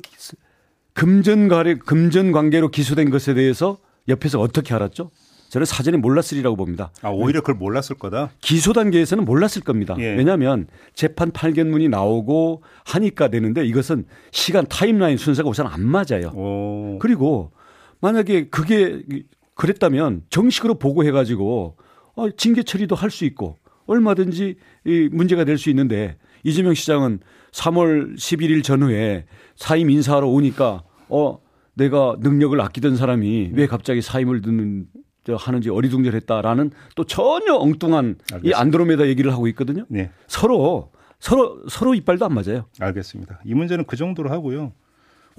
금전 0.92 1.48
관계 1.48 1.76
금전 1.76 2.32
관계로 2.32 2.68
기소된 2.68 3.08
것에 3.08 3.32
대해서 3.32 3.78
옆에서 4.06 4.38
어떻게 4.38 4.74
알았죠? 4.74 5.10
저는 5.50 5.64
사전에 5.64 5.96
몰랐으리라고 5.96 6.56
봅니다. 6.56 6.90
아, 7.02 7.08
오히려 7.10 7.40
그걸 7.40 7.54
몰랐을 7.56 7.96
거다? 7.98 8.30
기소 8.40 8.72
단계에서는 8.72 9.24
몰랐을 9.24 9.62
겁니다. 9.64 9.96
예. 9.98 10.14
왜냐하면 10.14 10.66
재판 10.94 11.30
판결문이 11.30 11.88
나오고 11.88 12.62
하니까 12.84 13.28
되는데 13.28 13.64
이것은 13.64 14.04
시간 14.30 14.66
타임라인 14.66 15.16
순서가 15.16 15.48
우선 15.48 15.66
안 15.66 15.80
맞아요. 15.86 16.28
오. 16.34 16.98
그리고 17.00 17.52
만약에 18.00 18.48
그게 18.50 19.02
그랬다면 19.54 20.22
정식으로 20.30 20.74
보고해 20.78 21.10
가지고 21.10 21.76
어, 22.14 22.30
징계 22.30 22.62
처리도 22.62 22.94
할 22.94 23.10
수 23.10 23.24
있고 23.24 23.56
얼마든지 23.86 24.56
이 24.86 25.08
문제가 25.10 25.44
될 25.44 25.56
수 25.56 25.70
있는데 25.70 26.18
이재명 26.44 26.74
시장은 26.74 27.20
3월 27.52 28.16
11일 28.16 28.62
전후에 28.62 29.24
사임 29.56 29.88
인사하러 29.90 30.28
오니까 30.28 30.82
어 31.08 31.38
내가 31.74 32.16
능력을 32.20 32.60
아끼던 32.60 32.96
사람이 32.96 33.50
왜 33.54 33.66
갑자기 33.66 34.02
사임을 34.02 34.42
듣는 34.42 34.86
하는지 35.36 35.70
어리둥절했다라는 35.70 36.70
또 36.94 37.04
전혀 37.04 37.54
엉뚱한 37.54 38.16
알겠습니다. 38.32 38.48
이 38.48 38.52
안드로메다 38.60 39.06
얘기를 39.08 39.32
하고 39.32 39.48
있거든요. 39.48 39.84
네. 39.88 40.10
서로 40.26 40.90
서로 41.20 41.62
서로 41.68 41.94
이빨도 41.94 42.24
안 42.24 42.34
맞아요. 42.34 42.66
알겠습니다. 42.80 43.40
이 43.44 43.54
문제는 43.54 43.84
그 43.86 43.96
정도로 43.96 44.30
하고요. 44.30 44.72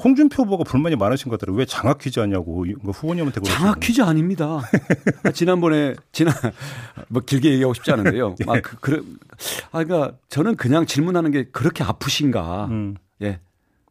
홍준표 0.04 0.44
후보가 0.44 0.64
불만이 0.64 0.96
많으신 0.96 1.30
것 1.30 1.38
같더라고요. 1.38 1.60
왜 1.60 1.66
장학 1.66 1.98
퀴즈 1.98 2.20
하냐고 2.20 2.66
후보님한테 2.84 3.42
장학 3.42 3.80
퀴즈 3.82 4.02
아닙니다. 4.02 4.62
지난번에 5.34 5.94
지난 6.12 6.34
뭐 7.10 7.22
길게 7.22 7.52
얘기하고 7.52 7.74
싶지 7.74 7.92
않은데요. 7.92 8.36
예. 8.48 8.50
아, 8.50 8.62
그, 8.62 8.78
그, 8.80 9.18
아, 9.72 9.84
그러니까 9.84 10.18
저는 10.30 10.56
그냥 10.56 10.86
질문하는 10.86 11.32
게 11.32 11.46
그렇게 11.52 11.84
아프신가. 11.84 12.68
음. 12.68 12.96
예. 13.22 13.42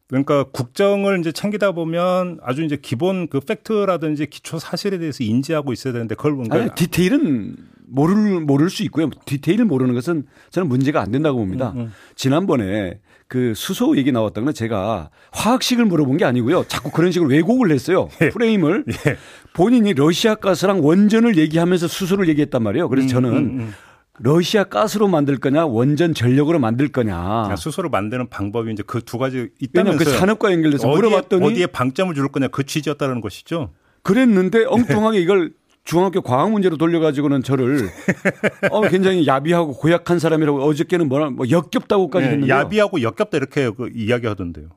그러니까 0.09 0.43
국정을 0.43 1.19
이제 1.19 1.31
챙기다 1.31 1.71
보면 1.71 2.39
아주 2.41 2.63
이제 2.63 2.77
기본 2.81 3.27
그 3.27 3.39
fact라든지 3.39 4.25
기초 4.25 4.57
사실에 4.57 4.97
대해서 4.97 5.23
인지하고 5.23 5.71
있어야 5.71 5.93
되는데 5.93 6.15
그걸 6.15 6.33
뭔가 6.33 6.57
아니, 6.57 6.69
디테일은 6.73 7.55
모를 7.85 8.39
모를 8.41 8.71
수 8.71 8.81
있고요. 8.83 9.09
디테일을 9.25 9.65
모르는 9.65 9.93
것은 9.93 10.23
저는 10.49 10.67
문제가 10.67 11.01
안 11.01 11.11
된다고 11.11 11.37
봅니다. 11.37 11.73
음, 11.75 11.81
음. 11.81 11.93
지난번에 12.15 12.99
그 13.27 13.53
수소 13.55 13.97
얘기 13.97 14.11
나왔던 14.11 14.45
건 14.45 14.53
제가 14.55 15.11
화학식을 15.31 15.85
물어본 15.85 16.17
게 16.17 16.25
아니고요. 16.25 16.65
자꾸 16.67 16.89
그런 16.89 17.11
식으로 17.11 17.29
왜곡을 17.29 17.69
했어요. 17.71 18.09
예. 18.21 18.29
프레임을 18.29 18.85
예. 18.89 19.17
본인이 19.53 19.93
러시아 19.93 20.33
가스랑 20.33 20.83
원전을 20.83 21.37
얘기하면서 21.37 21.87
수소를 21.87 22.27
얘기했단 22.29 22.63
말이에요. 22.63 22.89
그래서 22.89 23.05
음, 23.05 23.09
저는 23.09 23.29
음, 23.29 23.59
음. 23.59 23.73
러시아 24.21 24.65
가스로 24.65 25.07
만들 25.07 25.37
거냐 25.37 25.65
원전 25.65 26.13
전력으로 26.13 26.59
만들 26.59 26.89
거냐 26.89 27.55
수소로 27.55 27.89
만드는 27.89 28.29
방법이 28.29 28.71
이제 28.71 28.83
그 28.85 29.01
두 29.01 29.17
가지 29.17 29.49
있다면서요. 29.59 29.97
그 29.97 30.17
산업과 30.17 30.51
연결돼서 30.51 30.87
어디에, 30.89 30.95
물어봤더니 30.95 31.45
어디에 31.45 31.67
방점을 31.67 32.13
줄 32.13 32.27
거냐 32.27 32.49
그 32.49 32.65
취지였다는 32.65 33.21
것이죠. 33.21 33.71
그랬는데 34.03 34.65
엉뚱하게 34.65 35.19
이걸 35.19 35.51
중학교 35.83 36.21
과학 36.21 36.51
문제로 36.51 36.77
돌려가지고는 36.77 37.41
저를 37.41 37.89
어, 38.71 38.81
굉장히 38.81 39.25
야비하고 39.25 39.73
고약한 39.73 40.19
사람이라고 40.19 40.61
어저께는 40.63 41.09
뭐라 41.09 41.31
뭐 41.31 41.49
역겹다고까지 41.49 42.25
네, 42.25 42.31
했는데 42.33 42.53
야비하고 42.53 43.01
역겹다 43.01 43.37
이렇게 43.37 43.69
그 43.71 43.89
이야기하던데요. 43.95 44.67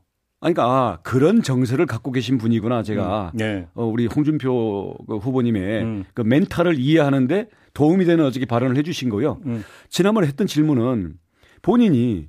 아니, 0.41 0.55
그러니까 0.55 0.75
아, 0.75 0.99
그런 1.03 1.43
정서를 1.43 1.87
갖고 1.87 2.11
계신 2.11 2.39
분이구나 2.39 2.83
제가 2.83 3.33
음, 3.35 3.39
네. 3.39 3.67
어, 3.75 3.85
우리 3.85 4.07
홍준표 4.07 4.97
그 5.07 5.17
후보님의 5.19 5.83
음. 5.83 6.05
그 6.15 6.23
멘탈을 6.23 6.79
이해하는데 6.79 7.49
도움이 7.75 8.05
되는 8.05 8.25
어저께 8.25 8.47
발언을 8.47 8.77
해주신 8.77 9.09
거요. 9.09 9.41
음. 9.47 9.65
지난번에 9.89 10.27
했던 10.27 10.47
질문은 10.47 11.15
본인이 11.63 12.29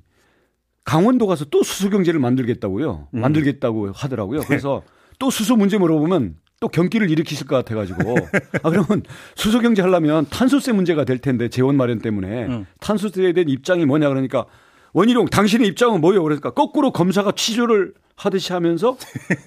강원도 0.84 1.26
가서 1.26 1.46
또 1.46 1.62
수소 1.62 1.90
경제를 1.90 2.20
만들겠다고요. 2.20 3.08
음. 3.12 3.20
만들겠다고 3.20 3.92
하더라고요. 3.92 4.40
네. 4.40 4.46
그래서 4.46 4.82
또 5.18 5.30
수소 5.30 5.56
문제 5.56 5.78
물어보면 5.78 6.36
또 6.60 6.68
경기를 6.68 7.10
일으키실 7.10 7.46
것 7.46 7.56
같아가지고 7.56 8.16
아 8.62 8.70
그러면 8.70 9.02
수소 9.34 9.60
경제 9.60 9.82
하려면 9.82 10.26
탄소세 10.30 10.72
문제가 10.72 11.04
될 11.04 11.18
텐데 11.18 11.48
재원 11.48 11.76
마련 11.76 11.98
때문에 11.98 12.46
음. 12.46 12.66
탄소세에 12.80 13.32
대한 13.32 13.48
입장이 13.48 13.84
뭐냐 13.86 14.08
그러니까 14.08 14.46
원희룡 14.92 15.26
당신의 15.26 15.66
입장은 15.68 16.00
뭐예요? 16.00 16.22
그러니까 16.22 16.50
거꾸로 16.50 16.92
검사가 16.92 17.32
취조를 17.32 17.92
하듯이 18.16 18.52
하면서 18.52 18.96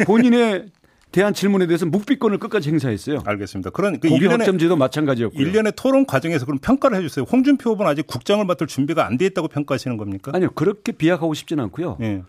본인의 0.06 0.68
대한 1.12 1.34
질문에 1.34 1.68
대해서 1.68 1.86
묵비권을 1.86 2.38
끝까지 2.38 2.70
행사했어요. 2.70 3.24
알겠습니다. 3.26 3.70
그런 3.72 4.00
그 4.00 4.08
일련의 4.08 4.40
학점제도 4.40 4.76
마찬가지였고요. 4.76 5.42
일련의 5.42 5.74
토론 5.76 6.06
과정에서 6.06 6.46
그럼 6.46 6.60
평가를 6.60 6.98
해주세요. 6.98 7.26
홍준표 7.32 7.72
후보는 7.72 7.92
아직 7.92 8.06
국장을 8.08 8.44
맡을 8.46 8.68
준비가 8.68 9.06
안 9.06 9.18
돼 9.18 9.26
있다고 9.26 9.48
평가하시는 9.48 9.98
겁니까? 9.98 10.32
아니요, 10.36 10.52
그렇게 10.54 10.92
비약하고 10.92 11.34
싶지는 11.34 11.64
않고요. 11.66 11.98
네. 12.00 12.22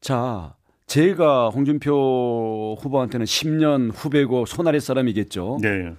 자, 0.00 0.54
제가 0.86 1.48
홍준표 1.50 2.76
후보한테는 2.80 3.24
10년 3.24 3.90
후배고 3.94 4.46
손아래 4.46 4.80
사람이겠죠. 4.80 5.58
네. 5.62 5.92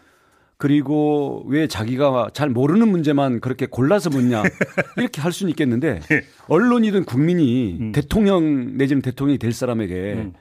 그리고 0.58 1.44
왜 1.48 1.68
자기가 1.68 2.32
잘 2.34 2.50
모르는 2.50 2.90
문제만 2.90 3.40
그렇게 3.40 3.66
골라서 3.66 4.10
묻냐 4.10 4.44
이렇게 4.98 5.22
할 5.22 5.32
수는 5.32 5.50
있겠는데 5.52 6.02
네. 6.02 6.22
언론이든 6.50 7.06
국민이 7.06 7.78
음. 7.80 7.92
대통령 7.94 8.78
내지는 8.78 9.02
대통령이 9.02 9.38
될 9.38 9.54
사람에게 9.54 10.14
음. 10.18 10.34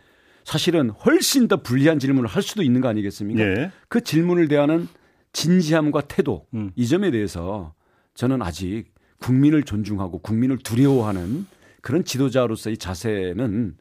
사실은 0.49 0.89
훨씬 0.89 1.47
더 1.47 1.63
불리한 1.63 1.99
질문을 1.99 2.27
할 2.27 2.41
수도 2.43 2.63
있는 2.63 2.81
거 2.81 2.89
아니겠습니까? 2.89 3.45
네. 3.45 3.71
그 3.91 4.03
질문을 4.03 4.49
대하는 4.49 4.89
진지함과 5.35 6.09
태도 6.09 6.47
음. 6.55 6.73
이 6.75 6.89
점에 6.89 7.11
대해서 7.11 7.75
저는 8.15 8.41
아직 8.41 8.87
국민을 9.19 9.63
존중하고 9.65 10.21
국민을 10.21 10.57
두려워하는 10.57 11.47
그런 11.83 12.03
지도자로서의 12.03 12.79
자세는 12.79 13.77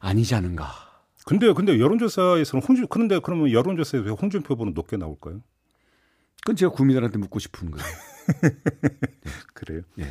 아니지 0.00 0.34
않은가. 0.34 0.74
근데 1.24 1.50
근데 1.54 1.80
여론조사에서는 1.80 2.62
홍준 2.62 2.86
그런데 2.90 3.18
그러면 3.18 3.50
여론조사에서 3.50 4.04
왜 4.04 4.10
홍준표 4.10 4.52
후보는 4.52 4.74
높게 4.74 4.98
나올까요? 4.98 5.40
그건 6.42 6.54
제가 6.54 6.70
국민들한테 6.70 7.16
묻고 7.16 7.38
싶은 7.38 7.70
거예요. 7.70 7.86
네. 8.42 8.50
그래요? 9.54 9.80
예. 10.00 10.04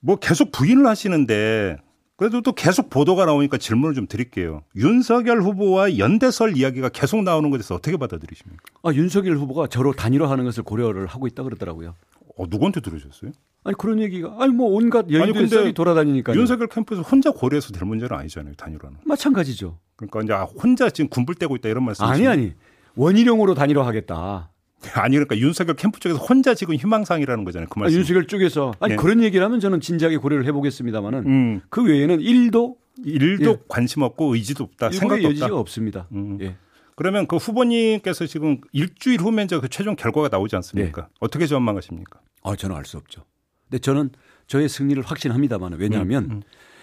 뭐 0.00 0.16
계속 0.16 0.50
부인을 0.50 0.86
하시는데 0.86 1.76
그래도 2.22 2.40
또 2.40 2.52
계속 2.52 2.88
보도가 2.88 3.24
나오니까 3.24 3.58
질문을 3.58 3.96
좀 3.96 4.06
드릴게요. 4.06 4.62
윤석열 4.76 5.42
후보와 5.42 5.98
연대설 5.98 6.56
이야기가 6.56 6.90
계속 6.90 7.24
나오는 7.24 7.50
것에서 7.50 7.74
어떻게 7.74 7.96
받아들이십니까? 7.96 8.62
아, 8.84 8.92
윤석열 8.92 9.36
후보가 9.38 9.66
저로 9.66 9.92
단일화하는 9.92 10.44
것을 10.44 10.62
고려를 10.62 11.06
하고 11.06 11.26
있다 11.26 11.42
그러더라고요. 11.42 11.96
어, 12.36 12.44
누구한테 12.48 12.80
들으셨어요? 12.80 13.32
아니 13.64 13.76
그런 13.76 13.98
얘기가 13.98 14.36
아니 14.38 14.52
뭐 14.52 14.68
온갖 14.68 15.10
여의도에 15.10 15.48
썰이 15.48 15.72
돌아다니니까 15.72 16.36
윤석열 16.36 16.68
캠프에서 16.68 17.02
혼자 17.02 17.32
고려해서 17.32 17.72
될 17.72 17.88
문제는 17.88 18.16
아니잖아요 18.16 18.54
단일화는 18.54 18.98
마찬가지죠. 19.04 19.80
그러니까 19.96 20.22
이제 20.22 20.32
아, 20.32 20.44
혼자 20.44 20.90
지금 20.90 21.10
군불대고 21.10 21.56
있다 21.56 21.70
이런 21.70 21.84
말씀 21.84 22.04
아니 22.04 22.28
아니 22.28 22.52
원희룡으로 22.94 23.54
단일화하겠다. 23.54 24.51
아니 24.94 25.16
그러니까 25.16 25.36
윤석열 25.38 25.76
캠프 25.76 26.00
쪽에서 26.00 26.18
혼자 26.18 26.54
지금 26.54 26.74
희망상이라는 26.74 27.44
거잖아요. 27.44 27.68
그 27.70 27.78
말씀. 27.78 27.96
아, 27.96 27.98
윤석열 27.98 28.26
쪽에서 28.26 28.72
아니 28.80 28.92
네. 28.92 28.96
그런 28.96 29.22
얘기를 29.22 29.44
하면 29.44 29.60
저는 29.60 29.80
진지하게 29.80 30.16
고려를 30.18 30.44
해보겠습니다만은 30.46 31.26
음. 31.26 31.60
그 31.70 31.84
외에는 31.84 32.20
일도 32.20 32.76
일도 33.04 33.50
예. 33.50 33.56
관심 33.68 34.02
없고 34.02 34.34
의지도 34.34 34.64
없다. 34.64 34.90
생각도 34.90 35.24
여지가 35.24 35.46
없다. 35.46 35.56
없습니다. 35.56 36.08
음. 36.12 36.38
예. 36.40 36.56
그러면 36.94 37.26
그 37.26 37.36
후보님께서 37.36 38.26
지금 38.26 38.58
일주일 38.72 39.20
후면 39.20 39.46
그 39.48 39.68
최종 39.68 39.96
결과가 39.96 40.28
나오지 40.28 40.56
않습니까? 40.56 41.02
네. 41.02 41.08
어떻게 41.20 41.46
전망하십니까? 41.46 42.20
아 42.42 42.54
저는 42.56 42.76
알 42.76 42.84
수 42.84 42.98
없죠. 42.98 43.24
근데 43.70 43.80
저는 43.80 44.10
저의 44.46 44.68
승리를 44.68 45.02
확신합니다만 45.02 45.74
왜냐하면 45.78 46.24
음, 46.24 46.30
음. 46.32 46.42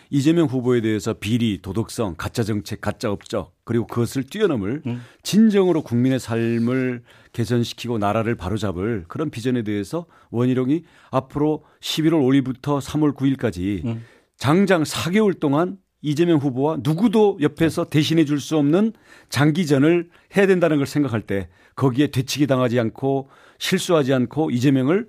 이재명 0.09 0.47
후보에 0.47 0.81
대해서 0.81 1.13
비리, 1.13 1.61
도덕성, 1.61 2.15
가짜 2.17 2.43
정책, 2.43 2.81
가짜 2.81 3.11
업적 3.11 3.53
그리고 3.63 3.85
그것을 3.85 4.23
뛰어넘을 4.23 4.81
음. 4.87 5.01
진정으로 5.21 5.83
국민의 5.83 6.19
삶을 6.19 7.03
개선시키고 7.33 7.99
나라를 7.99 8.35
바로잡을 8.35 9.05
그런 9.07 9.29
비전에 9.29 9.63
대해서 9.63 10.07
원희룡이 10.31 10.83
앞으로 11.11 11.63
11월 11.81 12.43
5일부터 12.43 12.81
3월 12.81 13.15
9일까지 13.15 13.85
음. 13.85 14.03
장장 14.37 14.83
4개월 14.83 15.39
동안 15.39 15.77
이재명 16.01 16.39
후보와 16.39 16.77
누구도 16.81 17.37
옆에서 17.41 17.85
대신해 17.85 18.25
줄 18.25 18.39
수 18.39 18.57
없는 18.57 18.93
장기전을 19.27 20.09
해야 20.37 20.47
된다는 20.47 20.77
걸 20.77 20.87
생각할 20.87 21.21
때 21.21 21.49
거기에 21.75 22.07
되치기 22.07 22.47
당하지 22.47 22.79
않고 22.79 23.29
실수하지 23.59 24.13
않고 24.13 24.49
이재명을 24.51 25.07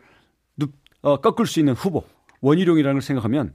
어, 1.03 1.17
꺾을 1.21 1.47
수 1.47 1.61
있는 1.61 1.73
후보 1.73 2.05
원희룡이라는 2.43 2.95
걸 2.95 3.03
생각하면 3.03 3.55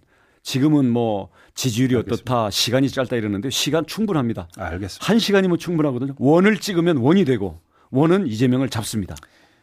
지금은 0.49 0.89
뭐 0.91 1.29
지지율이 1.55 1.95
알겠습니다. 1.95 2.33
어떻다 2.35 2.49
시간이 2.51 2.89
짧다 2.89 3.15
이러는데 3.15 3.49
시간 3.49 3.85
충분합니다. 3.87 4.47
아, 4.57 4.65
알겠습니다. 4.65 5.03
한 5.03 5.17
시간이면 5.17 5.57
충분하거든요. 5.57 6.13
원을 6.19 6.57
찍으면 6.57 6.97
원이 6.97 7.25
되고 7.25 7.59
원은 7.89 8.27
이재명을 8.27 8.69
잡습니다. 8.69 9.15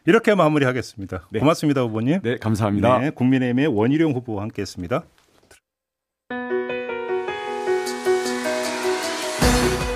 이렇게 0.05 0.35
마무리하겠습니다. 0.35 1.27
네. 1.31 1.39
고맙습니다, 1.39 1.81
후보님. 1.83 2.19
네, 2.21 2.35
감사합니다. 2.37 2.99
네, 2.99 3.09
국민의힘의 3.11 3.67
원희룡 3.67 4.11
후보와 4.11 4.41
함께했습니다. 4.43 5.03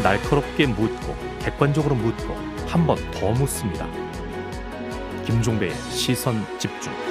날카롭게 0.03 0.67
묻고 0.67 1.15
객관적으로 1.41 1.95
묻고 1.95 2.33
한 2.67 2.85
번 2.87 2.97
더 3.11 3.31
묻습니다. 3.31 3.87
김종배의 5.25 5.73
시선 5.89 6.35
집중. 6.59 7.06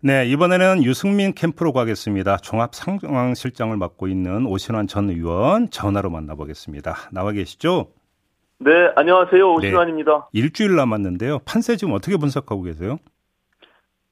네, 0.00 0.26
이번에는 0.26 0.84
유승민 0.84 1.34
캠프로 1.34 1.72
가겠습니다. 1.72 2.36
종합 2.36 2.72
상황실장을 2.72 3.76
맡고 3.76 4.06
있는 4.06 4.46
오신환 4.46 4.86
전 4.86 5.10
의원 5.10 5.70
전화로 5.70 6.08
만나보겠습니다. 6.08 7.10
나와 7.10 7.32
계시죠? 7.32 7.88
네, 8.60 8.70
안녕하세요. 8.94 9.54
오신환입니다. 9.54 10.28
네, 10.32 10.40
일주일 10.40 10.76
남았는데요. 10.76 11.40
판세 11.40 11.74
지금 11.74 11.94
어떻게 11.94 12.16
분석하고 12.16 12.62
계세요? 12.62 12.98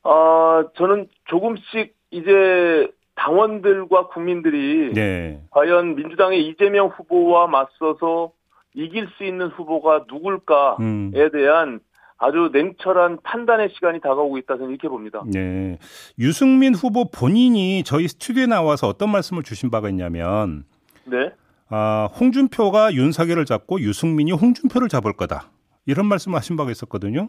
아, 0.02 0.64
저는 0.76 1.07
조금씩 1.26 1.95
이제 2.11 2.90
당원들과 3.14 4.09
국민들이 4.09 4.93
네. 4.93 5.40
과연 5.50 5.95
민주당의 5.95 6.49
이재명 6.49 6.88
후보와 6.88 7.47
맞서서 7.47 8.33
이길 8.75 9.07
수 9.16 9.25
있는 9.25 9.49
후보가 9.49 10.07
누굴까에 10.09 10.76
음. 10.81 11.12
대한 11.33 11.78
아주 12.18 12.50
냉철한 12.52 13.18
판단의 13.23 13.70
시간이 13.75 14.00
다가오고 14.00 14.38
있다 14.38 14.56
저는 14.56 14.70
이렇게 14.70 14.88
봅니다. 14.88 15.23
네. 15.26 15.78
유승민 16.18 16.75
후보 16.75 17.11
본인이 17.11 17.82
저희 17.85 18.08
스튜디오에 18.08 18.46
나와서 18.46 18.88
어떤 18.88 19.11
말씀을 19.11 19.42
주신 19.42 19.70
바가 19.70 19.90
있냐면 19.90 20.64
네. 21.04 21.32
아, 21.68 22.08
홍준표가 22.18 22.94
윤석열을 22.94 23.44
잡고 23.44 23.80
유승민이 23.80 24.32
홍준표를 24.32 24.88
잡을 24.88 25.12
거다. 25.12 25.50
이런 25.85 26.06
말씀을 26.06 26.37
하신 26.37 26.56
바가 26.56 26.70
있었거든요. 26.70 27.28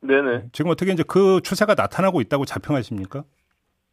네네. 0.00 0.48
지금 0.52 0.70
어떻게 0.70 0.92
이제 0.92 1.02
그 1.06 1.40
추세가 1.42 1.74
나타나고 1.74 2.20
있다고 2.20 2.44
자평하십니까? 2.44 3.24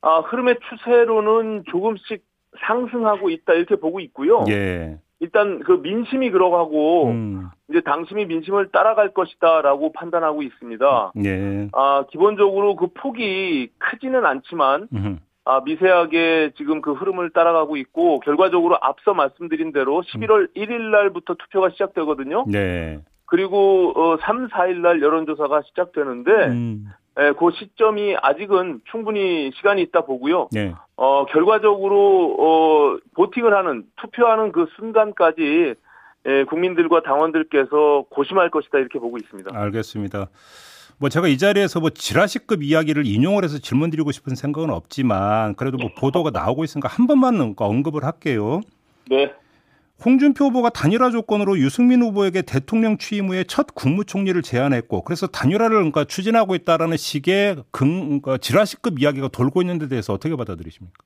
아, 0.02 0.20
흐름의 0.20 0.58
추세로는 0.70 1.64
조금씩 1.72 2.24
상승하고 2.68 3.30
있다 3.30 3.54
이렇게 3.54 3.76
보고 3.76 4.00
있고요. 4.00 4.46
예. 4.50 5.00
일단 5.20 5.60
그 5.60 5.74
민심이 5.82 6.30
그러고 6.30 7.08
음. 7.08 7.50
이제 7.70 7.82
당심이 7.82 8.26
민심을 8.26 8.70
따라갈 8.72 9.14
것이다라고 9.14 9.94
판단하고 9.94 10.44
있습니다. 10.44 11.14
예. 11.24 11.70
아 11.74 12.06
기본적으로 12.12 12.76
그 12.76 12.88
폭이 12.94 13.70
크지는 13.78 14.26
않지만 14.26 14.88
음. 14.94 15.20
아 15.46 15.62
미세하게 15.64 16.52
지금 16.58 16.82
그 16.82 16.94
흐름을 16.94 17.30
따라가고 17.30 17.78
있고 17.78 18.20
결과적으로 18.22 18.78
앞서 18.82 19.14
말씀드린 19.14 19.72
대로 19.72 20.02
11월 20.02 20.42
음. 20.42 20.48
1일 20.56 20.92
날부터 20.92 21.36
투표가 21.36 21.70
시작되거든요. 21.72 22.46
네. 22.48 23.00
그리고 23.26 23.94
어 23.96 24.18
3, 24.22 24.50
4일 24.50 24.82
날 24.82 25.02
여론조사가 25.02 25.62
시작되는데 25.64 26.32
음. 26.48 26.86
예, 27.20 27.32
그 27.38 27.50
시점이 27.58 28.16
아직은 28.22 28.82
충분히 28.92 29.52
시간이 29.56 29.82
있다 29.84 30.02
보고요. 30.02 30.50
네. 30.52 30.74
어, 30.98 31.26
결과적으로, 31.26 32.36
어, 32.38 32.98
보팅을 33.16 33.56
하는, 33.56 33.86
투표하는 33.96 34.52
그 34.52 34.68
순간까지 34.76 35.76
예, 36.28 36.44
국민들과 36.46 37.02
당원들께서 37.04 38.06
고심할 38.10 38.50
것이다 38.50 38.80
이렇게 38.80 39.00
보고 39.00 39.18
있습니다. 39.18 39.52
알겠습니다. 39.54 40.28
뭐 40.98 41.10
제가 41.10 41.28
이 41.28 41.38
자리에서 41.38 41.80
뭐 41.80 41.90
지라시급 41.90 42.64
이야기를 42.64 43.06
인용을 43.06 43.44
해서 43.44 43.60
질문 43.60 43.90
드리고 43.92 44.12
싶은 44.12 44.36
생각은 44.36 44.70
없지만 44.72 45.56
그래도 45.56 45.78
뭐 45.78 45.90
보도가 45.96 46.32
나오고 46.32 46.64
있으니까 46.64 46.88
한 46.88 47.06
번만 47.06 47.54
언급을 47.56 48.04
할게요. 48.04 48.62
네. 49.10 49.32
홍준표 50.04 50.46
후보가 50.46 50.70
단일화 50.70 51.10
조건으로 51.10 51.58
유승민 51.58 52.02
후보에게 52.02 52.42
대통령 52.42 52.98
취임 52.98 53.30
후에 53.30 53.44
첫 53.46 53.68
국무총리를 53.74 54.42
제안했고 54.42 55.04
그래서 55.04 55.28
단일화를 55.28 55.78
그러니까 55.78 56.04
추진하고 56.04 56.56
있다라는 56.56 56.98
식의 56.98 57.64
근, 57.72 58.22
그러니까 58.22 58.38
지라시급 58.38 59.00
이야기가 59.00 59.30
돌고 59.30 59.62
있는 59.62 59.80
데 59.80 59.88
대해서 59.88 60.14
어떻게 60.14 60.36
받아들이십니까? 60.36 60.98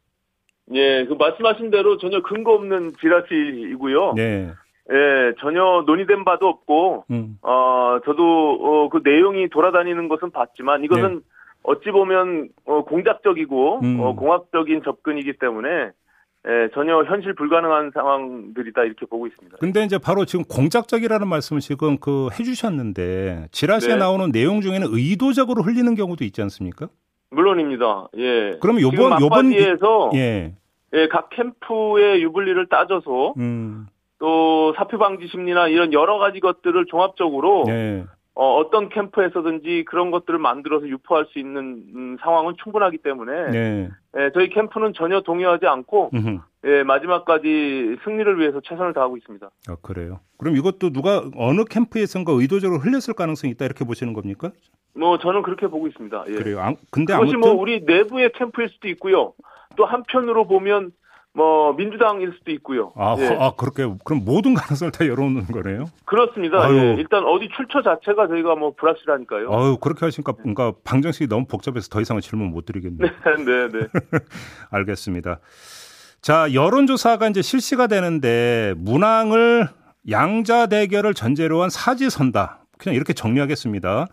예, 0.73 1.05
그 1.05 1.13
말씀하신 1.13 1.71
대로 1.71 1.97
전혀 1.97 2.21
근거 2.21 2.53
없는 2.53 2.93
지라시이고요. 2.99 4.13
네. 4.15 4.51
예, 4.91 5.33
전혀 5.39 5.83
논의된 5.85 6.25
바도 6.25 6.47
없고, 6.47 7.05
음. 7.11 7.37
어, 7.41 7.99
저도, 8.05 8.57
어, 8.61 8.89
그 8.89 9.01
내용이 9.03 9.49
돌아다니는 9.49 10.07
것은 10.09 10.31
봤지만, 10.31 10.83
이것은 10.83 11.15
네. 11.15 11.19
어찌 11.61 11.91
보면, 11.91 12.49
어, 12.65 12.83
공작적이고, 12.85 13.81
음. 13.83 13.99
어, 13.99 14.15
공학적인 14.15 14.81
접근이기 14.83 15.33
때문에, 15.33 15.91
예, 16.47 16.69
전혀 16.73 17.03
현실 17.03 17.35
불가능한 17.35 17.91
상황들이다 17.93 18.83
이렇게 18.83 19.05
보고 19.05 19.27
있습니다. 19.27 19.57
근데 19.59 19.83
이제 19.83 19.97
바로 19.97 20.23
지금 20.23 20.45
공작적이라는 20.45 21.27
말씀을 21.27 21.59
지금 21.59 21.97
그 21.97 22.29
해주셨는데 22.39 23.47
지라시에 23.51 23.95
네. 23.95 23.99
나오는 23.99 24.31
내용 24.31 24.61
중에는 24.61 24.87
의도적으로 24.89 25.63
흘리는 25.63 25.93
경우도 25.95 26.23
있지 26.23 26.41
않습니까? 26.41 26.87
물론입니다. 27.31 28.07
예. 28.17 28.57
그러면 28.61 28.81
요번 28.81 29.21
요번 29.21 29.53
에서 29.53 30.11
예. 30.15 30.55
예, 30.93 31.07
각 31.09 31.29
캠프의 31.29 32.23
유불리를 32.23 32.67
따져서 32.67 33.33
음. 33.37 33.87
또 34.17 34.73
사표 34.77 34.97
방지 34.97 35.27
심리나 35.27 35.67
이런 35.67 35.93
여러 35.93 36.17
가지 36.17 36.39
것들을 36.39 36.85
종합적으로 36.85 37.65
예. 37.67 38.05
어, 38.39 38.55
어떤 38.55 38.87
캠프에서든지 38.87 39.83
그런 39.85 40.11
것들을 40.11 40.39
만들어서 40.39 40.87
유포할 40.87 41.25
수 41.25 41.39
있는 41.39 41.83
음, 41.93 42.17
상황은 42.21 42.53
충분하기 42.63 42.99
때문에 42.99 43.51
네. 43.51 43.89
예, 44.17 44.31
저희 44.33 44.47
캠프는 44.47 44.93
전혀 44.93 45.19
동의하지 45.19 45.67
않고 45.67 46.11
예, 46.63 46.83
마지막까지 46.83 47.97
승리를 48.05 48.39
위해서 48.39 48.61
최선을 48.61 48.93
다하고 48.93 49.17
있습니다. 49.17 49.45
아, 49.67 49.75
그래요. 49.81 50.21
그럼 50.37 50.55
이것도 50.55 50.91
누가 50.91 51.21
어느 51.35 51.65
캠프에선가 51.65 52.31
의도적으로 52.31 52.79
흘렸을 52.79 53.13
가능성이 53.13 53.51
있다 53.51 53.65
이렇게 53.65 53.83
보시는 53.83 54.13
겁니까? 54.13 54.53
뭐 54.95 55.17
저는 55.17 55.41
그렇게 55.41 55.67
보고 55.67 55.87
있습니다. 55.87 56.23
예. 56.29 56.31
그래요. 56.31 56.61
아, 56.61 56.73
근데 56.91 57.11
그것이 57.11 57.33
아무튼... 57.33 57.39
뭐 57.41 57.51
우리 57.51 57.81
내부의 57.81 58.31
캠프일 58.35 58.69
수도 58.69 58.87
있고요. 58.87 59.33
또 59.75 59.83
한편으로 59.83 60.47
보면 60.47 60.93
뭐 61.33 61.73
민주당일 61.73 62.33
수도 62.37 62.51
있고요. 62.51 62.91
아, 62.95 63.15
예. 63.19 63.37
아 63.39 63.51
그렇게 63.55 63.87
그럼 64.03 64.25
모든 64.25 64.55
가능성을 64.55 64.91
다 64.91 65.05
열어놓는 65.05 65.45
거네요? 65.45 65.85
그렇습니다. 66.05 66.71
예. 66.73 66.95
일단 66.97 67.23
어디 67.23 67.49
출처 67.55 67.81
자체가 67.81 68.27
저희가 68.27 68.55
뭐 68.55 68.73
불확실하니까요. 68.75 69.53
아유 69.53 69.77
그렇게 69.79 70.05
하시니까 70.05 70.33
뭔가 70.43 70.73
방정식이 70.83 71.27
너무 71.27 71.45
복잡해서 71.45 71.87
더 71.89 72.01
이상은 72.01 72.21
질문 72.21 72.49
못 72.49 72.65
드리겠네요. 72.65 73.09
네, 73.45 73.67
네, 73.67 73.79
네. 73.79 73.87
알겠습니다. 74.71 75.39
자 76.21 76.53
여론조사가 76.53 77.27
이제 77.29 77.41
실시가 77.41 77.87
되는데 77.87 78.73
문항을 78.77 79.67
양자 80.09 80.65
대결을 80.67 81.13
전제로 81.13 81.61
한 81.61 81.69
사지선다. 81.69 82.65
그냥 82.77 82.95
이렇게 82.95 83.13
정리하겠습니다. 83.13 84.07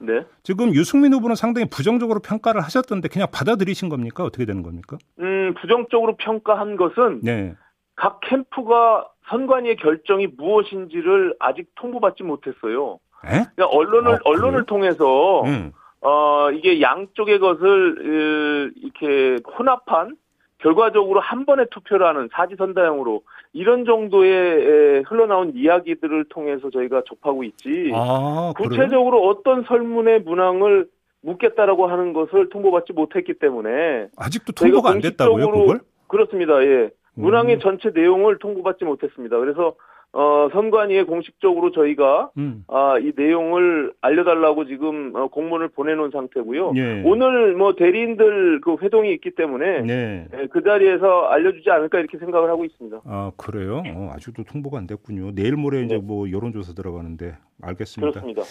네. 0.00 0.24
지금 0.42 0.74
유승민 0.74 1.12
후보는 1.12 1.36
상당히 1.36 1.68
부정적으로 1.68 2.20
평가를 2.20 2.62
하셨던데 2.62 3.08
그냥 3.08 3.28
받아들이신 3.32 3.88
겁니까? 3.88 4.24
어떻게 4.24 4.46
되는 4.46 4.62
겁니까? 4.62 4.96
음, 5.20 5.54
부정적으로 5.60 6.16
평가한 6.16 6.76
것은 6.76 7.20
네. 7.22 7.54
각 7.96 8.20
캠프가 8.20 9.06
선관위의 9.28 9.76
결정이 9.76 10.28
무엇인지를 10.36 11.36
아직 11.38 11.66
통보받지 11.76 12.22
못했어요. 12.22 12.98
그러니까 13.20 13.66
언론을 13.66 14.14
아, 14.14 14.18
언론을 14.24 14.64
통해서 14.64 15.42
음. 15.42 15.72
어 16.00 16.50
이게 16.50 16.80
양쪽의 16.80 17.38
것을 17.38 18.72
이렇게 18.76 19.36
혼합한 19.58 20.16
결과적으로 20.60 21.20
한 21.20 21.46
번에 21.46 21.64
투표를 21.70 22.06
하는 22.06 22.28
사지선다형으로 22.32 23.22
이런 23.52 23.84
정도의 23.84 25.02
흘러나온 25.06 25.52
이야기들을 25.54 26.26
통해서 26.28 26.70
저희가 26.70 27.02
접하고 27.06 27.42
있지 27.44 27.90
아, 27.94 28.52
구체적으로 28.56 29.26
어떤 29.26 29.64
설문의 29.64 30.20
문항을 30.20 30.86
묻겠다라고 31.22 31.86
하는 31.86 32.12
것을 32.12 32.48
통보받지 32.50 32.92
못했기 32.92 33.34
때문에 33.34 34.08
아직도 34.16 34.52
통보가 34.52 34.90
안 34.90 35.00
됐다고요, 35.00 35.50
그걸? 35.50 35.80
그렇습니다. 36.08 36.62
예. 36.64 36.90
문항의 37.14 37.56
음. 37.56 37.60
전체 37.60 37.90
내용을 37.90 38.38
통보받지 38.38 38.84
못했습니다. 38.84 39.38
그래서 39.38 39.74
어, 40.12 40.48
선관위에 40.52 41.04
공식적으로 41.04 41.70
저희가 41.70 42.30
음. 42.36 42.64
아, 42.66 42.98
이 42.98 43.12
내용을 43.16 43.92
알려달라고 44.00 44.66
지금 44.66 45.14
어, 45.14 45.28
공문을 45.28 45.68
보내놓은 45.68 46.10
상태고요. 46.10 46.72
예. 46.76 47.02
오늘 47.04 47.54
뭐 47.54 47.74
대리인들 47.76 48.60
그 48.60 48.76
회동이 48.82 49.12
있기 49.14 49.30
때문에 49.36 49.84
예. 49.88 50.28
예, 50.32 50.46
그 50.48 50.62
자리에서 50.64 51.26
알려주지 51.26 51.70
않을까 51.70 52.00
이렇게 52.00 52.18
생각을 52.18 52.50
하고 52.50 52.64
있습니다. 52.64 53.02
아 53.04 53.30
그래요? 53.36 53.82
어, 53.86 54.10
아직도 54.12 54.42
통보가 54.44 54.78
안 54.78 54.88
됐군요. 54.88 55.32
내일 55.34 55.56
모레 55.56 55.82
이제 55.82 55.94
네. 55.94 56.00
뭐 56.00 56.30
여론조사 56.30 56.72
들어가는데 56.72 57.36
알겠습니다. 57.62 58.20
그렇습니다. 58.20 58.42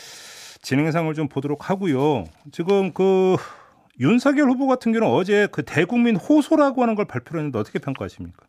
진행상을 0.62 1.14
좀 1.14 1.28
보도록 1.28 1.70
하고요. 1.70 2.24
지금 2.52 2.94
그 2.94 3.36
윤석열 4.00 4.48
후보 4.48 4.68
같은 4.68 4.94
경우는 4.94 5.14
어제 5.14 5.48
그 5.52 5.64
대국민 5.64 6.16
호소라고 6.16 6.82
하는 6.82 6.96
걸 6.96 7.06
발표를 7.06 7.40
했는데 7.40 7.60
어떻게 7.60 7.80
평가하십니까? 7.80 8.46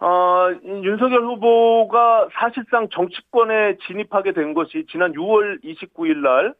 어, 0.00 0.48
윤석열 0.64 1.22
후보가 1.22 2.28
사실상 2.32 2.88
정치권에 2.90 3.78
진입하게 3.86 4.32
된 4.32 4.52
것이 4.52 4.86
지난 4.90 5.12
6월 5.12 5.62
29일 5.64 6.16
날 6.18 6.54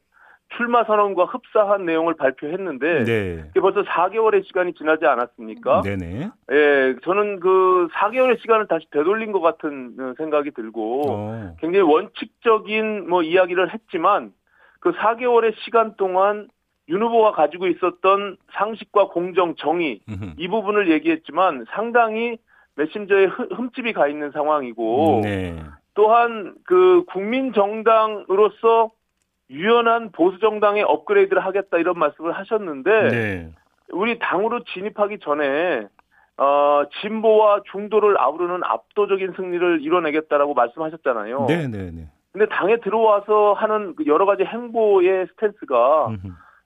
출마 0.57 0.85
선언과 0.85 1.25
흡사한 1.25 1.85
내용을 1.85 2.14
발표했는데 2.14 3.05
네. 3.05 3.44
이게 3.51 3.61
벌써 3.61 3.83
4개월의 3.83 4.46
시간이 4.46 4.75
지나지 4.75 5.05
않았습니까? 5.05 5.83
네네. 5.83 6.31
예, 6.53 6.96
저는 7.03 7.40
그 7.40 7.88
4개월의 7.92 8.40
시간을 8.40 8.68
다시 8.68 8.87
되돌린 8.92 9.33
것 9.33 9.40
같은 9.40 10.14
생각이 10.16 10.53
들고 10.53 11.11
어. 11.11 11.57
굉장히 11.61 11.83
원칙적인 11.83 13.09
뭐 13.09 13.22
이야기를 13.22 13.75
했지만 13.75 14.33
그 14.81 14.92
4개월의 14.92 15.55
시간 15.64 15.96
동안 15.96 16.49
윤 16.88 17.03
후보가 17.03 17.33
가지고 17.33 17.66
있었던 17.66 18.37
상식과 18.53 19.09
공정, 19.09 19.57
정의 19.57 20.01
이 20.38 20.49
부분을 20.49 20.88
얘기했지만 20.92 21.64
상당히 21.75 22.38
메신저에 22.77 23.27
흠집이 23.27 23.93
가 23.93 24.07
있는 24.07 24.31
상황이고 24.31 25.21
네. 25.25 25.59
또한 25.95 26.55
그 26.65 27.05
국민 27.09 27.53
정당으로서 27.53 28.91
유연한 29.51 30.12
보수 30.12 30.39
정당의 30.39 30.83
업그레이드를 30.83 31.45
하겠다 31.45 31.79
이런 31.79 31.99
말씀을 31.99 32.33
하셨는데 32.33 33.09
네. 33.09 33.53
우리 33.93 34.19
당으로 34.19 34.65
진입하기 34.65 35.19
전에 35.21 35.87
어, 36.39 36.83
진보와 37.01 37.62
중도를 37.73 38.21
아우르는 38.21 38.62
압도적인 38.62 39.35
승리를 39.37 39.81
이뤄내겠다라고 39.81 40.53
말씀하셨잖아요. 40.55 41.47
네, 41.49 41.67
네, 41.69 41.91
네. 41.91 42.09
근데 42.33 42.47
당에 42.49 42.77
들어와서 42.81 43.55
하는 43.55 43.95
그 43.97 44.05
여러 44.07 44.27
가지 44.27 44.45
행보의 44.45 45.29
스탠스가 45.29 46.09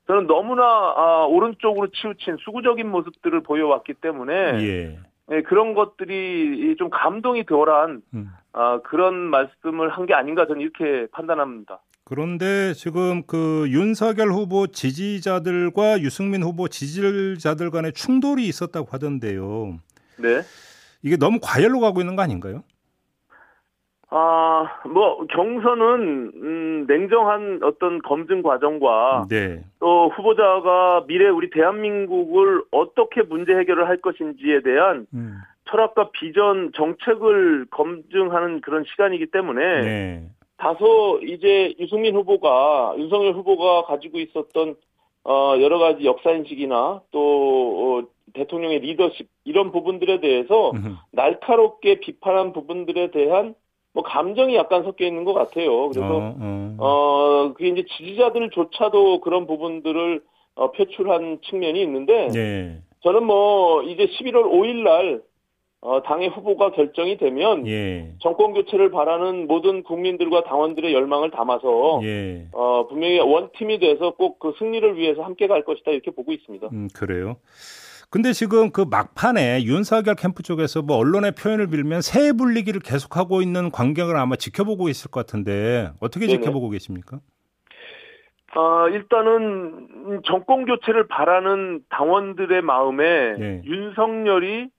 저는 0.09 0.27
너무나 0.27 0.64
아, 0.64 1.27
오른쪽으로 1.29 1.87
치우친 1.92 2.38
수구적인 2.40 2.90
모습들을 2.90 3.40
보여왔기 3.44 3.94
때문에 3.94 4.35
예. 4.35 4.99
네, 5.31 5.43
그런 5.43 5.75
것들이 5.75 6.75
좀 6.77 6.90
감동이 6.90 7.47
덜한 7.47 8.03
음. 8.12 8.31
아, 8.53 8.81
그런 8.83 9.14
말씀을 9.14 9.88
한 9.90 10.07
게 10.07 10.12
아닌가 10.14 10.47
저는 10.47 10.61
이렇게 10.61 11.07
판단합니다. 11.12 11.79
그런데 12.05 12.73
지금 12.75 13.23
그 13.25 13.66
윤석열 13.69 14.33
후보 14.33 14.66
지지자들과 14.66 16.01
유승민 16.01 16.43
후보 16.43 16.66
지지자들 16.66 17.71
간의 17.71 17.93
충돌이 17.93 18.45
있었다고 18.49 18.88
하던데요. 18.90 19.79
네. 20.19 20.43
이게 21.03 21.16
너무 21.16 21.38
과열로 21.40 21.79
가고 21.79 22.01
있는 22.01 22.16
거 22.16 22.23
아닌가요? 22.23 22.64
아, 24.12 24.66
뭐 24.88 25.25
경선은 25.27 26.33
음, 26.35 26.85
냉정한 26.88 27.61
어떤 27.62 28.03
검증 28.03 28.42
과정과 28.42 29.27
네. 29.31 29.62
또 29.79 30.09
후보자가 30.09 31.05
미래 31.07 31.29
우리 31.29 31.49
대한민국을 31.51 32.64
어떻게 32.73 33.23
문제 33.23 33.55
해결을 33.55 33.88
할 33.88 33.99
것인지에 33.99 34.62
대한 34.62 35.07
음. 35.14 35.38
철학과 35.70 36.11
비전 36.11 36.73
정책을 36.75 37.66
검증하는 37.70 38.61
그런 38.62 38.85
시간이기 38.85 39.27
때문에 39.27 39.81
네. 39.81 40.29
다소 40.57 41.20
이제 41.23 41.75
유승민 41.79 42.16
후보가 42.16 42.94
윤석열 42.99 43.35
후보가 43.35 43.85
가지고 43.85 44.18
있었던 44.18 44.75
어 45.23 45.55
여러 45.61 45.79
가지 45.79 46.05
역사 46.05 46.33
인식이나 46.33 47.03
또 47.12 48.03
어, 48.03 48.09
대통령의 48.35 48.81
리더십 48.81 49.29
이런 49.44 49.70
부분들에 49.70 50.20
대해서 50.20 50.73
음. 50.73 50.96
날카롭게 51.12 52.01
비판한 52.01 52.53
부분들에 52.53 53.11
대한 53.11 53.55
뭐 53.92 54.03
감정이 54.03 54.55
약간 54.55 54.85
섞여 54.85 55.05
있는 55.05 55.24
것 55.24 55.35
같아요. 55.35 55.88
그래서 55.88 56.07
어, 56.07 56.37
어. 56.38 56.76
어 56.79 57.53
그게 57.55 57.68
이제 57.68 57.85
지지자들조차도 57.96 59.20
그런 59.20 59.46
부분들을 59.46 60.22
어, 60.55 60.72
표출한 60.72 61.38
측면이 61.42 61.81
있는데 61.83 62.29
네. 62.29 62.83
저는 63.03 63.24
뭐 63.24 63.83
이제 63.83 64.07
11월 64.07 64.44
5일 64.44 64.83
날 64.83 65.22
어, 65.83 66.03
당의 66.03 66.29
후보가 66.29 66.72
결정이 66.72 67.16
되면 67.16 67.66
예. 67.66 68.12
정권 68.20 68.53
교체를 68.53 68.90
바라는 68.90 69.46
모든 69.46 69.83
국민들과 69.83 70.44
당원들의 70.44 70.92
열망을 70.92 71.31
담아서 71.31 72.00
예. 72.03 72.48
어, 72.53 72.87
분명히 72.87 73.18
원팀이 73.18 73.79
돼서 73.79 74.11
꼭 74.11 74.38
그 74.40 74.55
승리를 74.59 74.96
위해서 74.96 75.22
함께 75.22 75.46
갈 75.46 75.64
것이다 75.64 75.90
이렇게 75.90 76.11
보고 76.11 76.33
있습니다. 76.33 76.68
음, 76.72 76.88
그래요. 76.94 77.37
근데 78.11 78.33
지금 78.33 78.73
그 78.73 78.85
막판에 78.90 79.62
윤석열 79.62 80.16
캠프 80.16 80.42
쪽에서 80.42 80.83
뭐 80.83 80.96
언론의 80.96 81.33
표현을 81.40 81.68
빌면 81.68 82.03
새 82.03 82.33
분리기를 82.33 82.81
계속하고 82.81 83.40
있는 83.40 83.70
광경을 83.70 84.16
아마 84.16 84.35
지켜보고 84.35 84.88
있을 84.88 85.12
것 85.12 85.25
같은데 85.25 85.92
어떻게 86.01 86.27
네네. 86.27 86.40
지켜보고 86.40 86.70
계십니까? 86.70 87.20
아, 88.53 88.88
일단은 88.90 90.23
정권 90.25 90.64
교체를 90.66 91.07
바라는 91.07 91.85
당원들의 91.88 92.62
마음에 92.62 93.37
네. 93.38 93.62
윤석열이 93.64 94.70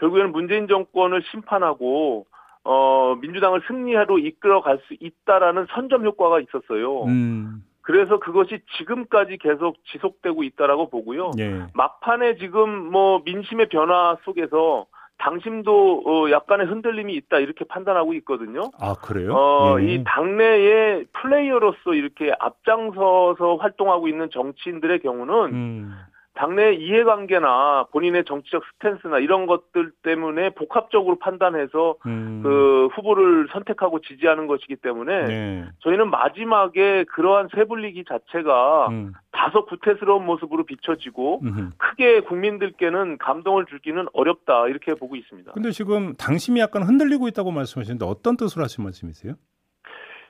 결국에는 0.00 0.32
문재인 0.32 0.66
정권을 0.66 1.22
심판하고 1.30 2.26
어 2.64 3.14
민주당을 3.20 3.62
승리하러 3.68 4.18
이끌어갈 4.18 4.80
수 4.88 4.94
있다라는 4.98 5.66
선점 5.70 6.04
효과가 6.04 6.40
있었어요. 6.40 7.04
음. 7.04 7.62
그래서 7.82 8.18
그것이 8.18 8.60
지금까지 8.78 9.38
계속 9.38 9.76
지속되고 9.92 10.44
있다라고 10.44 10.88
보고요. 10.88 11.32
예. 11.38 11.66
막판에 11.74 12.36
지금 12.36 12.90
뭐 12.90 13.22
민심의 13.24 13.68
변화 13.68 14.16
속에서 14.24 14.86
당심도 15.18 16.02
어 16.04 16.30
약간의 16.30 16.66
흔들림이 16.66 17.14
있다 17.14 17.38
이렇게 17.38 17.64
판단하고 17.64 18.14
있거든요. 18.14 18.70
아 18.80 18.94
그래요? 18.94 19.34
어이 19.34 19.98
예. 19.98 20.04
당내의 20.04 21.06
플레이어로서 21.12 21.94
이렇게 21.94 22.32
앞장서서 22.38 23.56
활동하고 23.60 24.08
있는 24.08 24.30
정치인들의 24.30 25.00
경우는 25.00 25.34
음. 25.52 25.92
당내 26.34 26.74
이해관계나 26.74 27.86
본인의 27.92 28.24
정치적 28.24 28.62
스탠스나 28.74 29.18
이런 29.18 29.46
것들 29.46 29.92
때문에 30.02 30.50
복합적으로 30.50 31.18
판단해서 31.18 31.96
음. 32.06 32.40
그 32.42 32.88
후보를 32.94 33.48
선택하고 33.52 34.00
지지하는 34.00 34.46
것이기 34.46 34.76
때문에 34.76 35.26
네. 35.26 35.64
저희는 35.80 36.10
마지막에 36.10 37.04
그러한 37.04 37.48
세불리기 37.54 38.04
자체가 38.08 38.88
음. 38.88 39.12
다소 39.30 39.66
구태스러운 39.66 40.24
모습으로 40.24 40.64
비춰지고 40.64 41.40
음흠. 41.42 41.70
크게 41.76 42.20
국민들께는 42.20 43.18
감동을 43.18 43.66
주기는 43.66 44.06
어렵다 44.12 44.68
이렇게 44.68 44.94
보고 44.94 45.16
있습니다. 45.16 45.52
근데 45.52 45.70
지금 45.70 46.14
당심이 46.14 46.60
약간 46.60 46.82
흔들리고 46.82 47.28
있다고 47.28 47.50
말씀하시는데 47.50 48.04
어떤 48.06 48.36
뜻으로 48.36 48.62
하신 48.64 48.84
말씀이세요? 48.84 49.34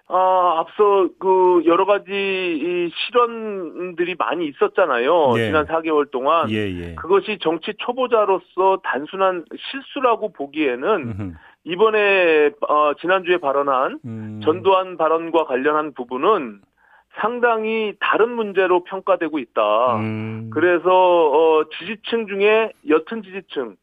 아, 0.08 0.56
앞서 0.58 1.08
그 1.18 1.62
여러 1.64 1.86
가지 1.86 2.10
이 2.10 2.90
실언들이 2.94 4.14
많이 4.18 4.46
있었잖아요. 4.46 5.34
예. 5.38 5.46
지난 5.46 5.66
4개월 5.66 6.10
동안. 6.10 6.50
예, 6.50 6.56
예. 6.56 6.94
그것이 6.96 7.38
정치 7.40 7.72
초보자로서 7.78 8.80
단순한 8.82 9.44
실수라고 9.56 10.32
보기에는 10.32 10.88
음흠. 10.88 11.32
이번에 11.64 12.50
어, 12.68 12.92
지난주에 13.00 13.38
발언한 13.38 14.00
음. 14.04 14.40
전두환 14.42 14.96
발언과 14.96 15.44
관련한 15.44 15.94
부분은 15.94 16.60
상당히 17.20 17.94
다른 18.00 18.30
문제로 18.30 18.84
평가되고 18.84 19.38
있다. 19.38 19.96
음. 19.96 20.50
그래서 20.52 20.90
어, 20.90 21.64
지지층 21.78 22.26
중에 22.26 22.72
옅은 22.86 23.22
지지층, 23.22 23.76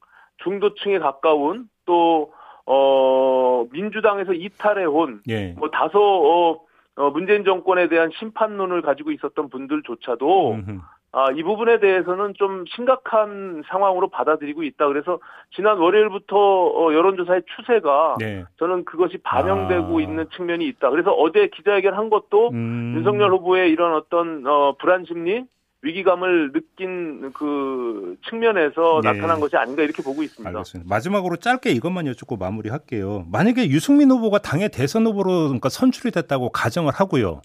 중도층에 0.44 1.00
가까운 1.00 1.70
또 1.86 2.34
어, 2.72 3.66
민주당에서 3.72 4.34
이탈해 4.34 4.86
온, 4.86 5.22
예. 5.28 5.56
뭐 5.58 5.72
다소, 5.72 6.00
어, 6.00 6.62
어, 7.02 7.10
문재인 7.10 7.44
정권에 7.44 7.90
대한 7.90 8.12
심판론을 8.20 8.84
가지고 8.84 9.12
있었던 9.12 9.50
분들조차도, 9.50 10.52
음흠. 10.52 10.80
아, 11.12 11.32
이 11.32 11.42
부분에 11.42 11.80
대해서는 11.80 12.36
좀 12.36 12.66
심각한 12.68 13.64
상황으로 13.68 14.10
받아들이고 14.10 14.62
있다. 14.62 14.88
그래서 14.88 15.18
지난 15.56 15.80
월요일부터 15.80 16.38
어, 16.38 16.94
여론조사의 16.94 17.42
추세가 17.56 18.16
네. 18.20 18.44
저는 18.60 18.86
그것이 18.86 19.18
반영되고 19.18 19.98
아. 19.98 20.02
있는 20.02 20.30
측면이 20.36 20.68
있다. 20.68 20.92
그래서 20.92 21.12
어제 21.12 21.48
기자회견 21.48 21.96
한 21.96 22.12
것도 22.12 22.50
음. 22.50 22.94
윤석열 22.96 23.32
후보의 23.32 23.72
이런 23.72 23.96
어떤 23.96 24.46
어, 24.46 24.76
불안 24.80 25.06
심리 25.06 25.46
위기감을 25.82 26.52
느낀 26.52 27.32
그 27.32 28.18
측면에서 28.30 29.02
네. 29.02 29.14
나타난 29.14 29.40
것이 29.40 29.56
아닌가 29.56 29.82
이렇게 29.84 30.04
보고 30.04 30.24
있습니다. 30.24 30.50
알겠습니다. 30.50 30.90
마지막으로 30.90 31.38
짧게 31.38 31.72
이것만 31.72 32.08
여쭙고 32.08 32.36
마무리할게요. 32.38 33.26
만약에 33.32 33.70
유승민 33.70 34.12
후보가 34.12 34.40
당의 34.40 34.70
대선 34.70 35.08
후보로 35.08 35.44
그러니까 35.44 35.70
선출이 35.70 36.12
됐다고 36.12 36.50
가정을 36.50 36.92
하고요. 36.94 37.42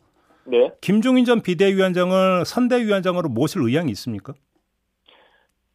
네. 0.47 0.73
김종인 0.81 1.25
전 1.25 1.43
비대위원장을 1.43 2.45
선대위원장으로 2.45 3.29
모실 3.29 3.63
의향이 3.63 3.91
있습니까? 3.93 4.35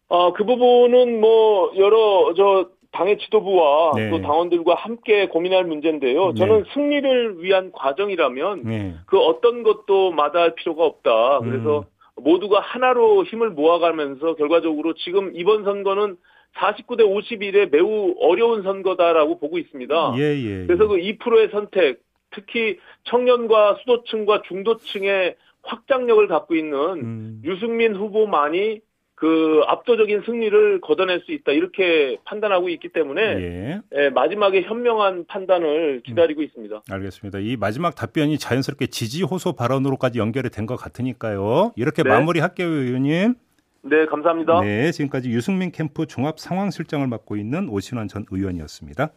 아, 0.10 0.34
그 0.36 0.44
부분은 0.44 1.22
뭐 1.22 1.72
여러 1.78 2.34
저 2.36 2.70
당의 2.92 3.20
지도부와 3.20 3.94
네. 3.96 4.10
또 4.10 4.22
당원들과 4.22 4.76
함께 4.76 5.28
고민할 5.28 5.64
문제인데요. 5.64 6.34
저는 6.34 6.64
네. 6.64 6.70
승리를 6.74 7.42
위한 7.42 7.72
과정이라면 7.72 8.64
네. 8.64 8.96
그 9.06 9.20
어떤 9.20 9.64
것도 9.64 10.12
마다할 10.12 10.56
필요가 10.56 10.86
없다. 10.86 11.40
그래서 11.40 11.80
음. 11.80 11.99
모두가 12.20 12.60
하나로 12.60 13.24
힘을 13.26 13.52
모아가면서 13.52 14.36
결과적으로 14.36 14.94
지금 14.94 15.32
이번 15.36 15.64
선거는 15.64 16.18
49대 16.56 17.02
51의 17.02 17.72
매우 17.72 18.16
어려운 18.20 18.64
선거다라고 18.64 19.40
보고 19.40 19.58
있습니다. 19.58 20.14
예, 20.18 20.22
예, 20.22 20.62
예. 20.62 20.66
그래서 20.66 20.88
그 20.88 20.98
2%의 20.98 21.50
선택, 21.50 22.02
특히 22.32 22.80
청년과 23.04 23.78
수도층과 23.82 24.44
중도층의 24.44 25.36
확장력을 25.64 26.28
갖고 26.28 26.56
있는 26.56 26.78
음. 26.78 27.42
유승민 27.44 27.96
후보만이 27.96 28.82
그 29.20 29.62
압도적인 29.68 30.24
승리를 30.26 30.80
거둬낼 30.80 31.22
수 31.26 31.34
있다 31.34 31.52
이렇게 31.52 32.18
판단하고 32.24 32.70
있기 32.70 32.88
때문에 32.90 33.22
예. 33.22 33.82
예, 33.98 34.10
마지막에 34.12 34.62
현명한 34.62 35.26
판단을 35.28 36.02
기다리고 36.06 36.40
음. 36.40 36.46
있습니다. 36.46 36.84
알겠습니다. 36.90 37.40
이 37.40 37.58
마지막 37.58 37.96
답변이 37.96 38.38
자연스럽게 38.38 38.88
지지 38.88 39.24
호소 39.24 39.54
발언으로까지 39.54 40.20
연결이 40.20 40.50
된 40.50 40.70
것 40.70 40.76
같으니까요. 40.78 41.72
이렇게 41.76 42.04
네. 42.04 42.10
마무리할게요, 42.10 42.68
의원님. 42.68 43.34
네, 43.82 44.06
감사합니다. 44.06 44.62
네, 44.62 44.92
지금까지 44.92 45.30
유승민 45.32 45.72
캠프 45.72 46.06
종합 46.06 46.40
상황 46.40 46.70
실장을 46.70 47.06
맡고 47.08 47.38
있는 47.38 47.70
오신환 47.70 48.08
전 48.08 48.26
의원이었습니다. 48.30 49.10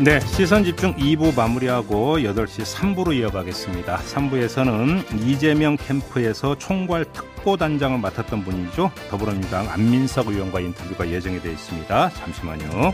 네, 0.00 0.20
시선 0.20 0.62
집중 0.62 0.94
2부 0.94 1.34
마무리하고 1.34 2.18
8시 2.18 2.62
3부로 2.62 3.12
이어가겠습니다. 3.16 3.98
3부에서는 3.98 5.26
이재명 5.26 5.76
캠프에서 5.76 6.56
총괄 6.56 7.04
특보단장을 7.06 7.98
맡았던 7.98 8.44
분이죠. 8.44 8.92
더불어민주당 9.10 9.68
안민석 9.68 10.28
의원과 10.28 10.60
인터뷰가 10.60 11.08
예정이 11.08 11.40
되어 11.40 11.50
있습니다. 11.50 12.10
잠시만요. 12.10 12.92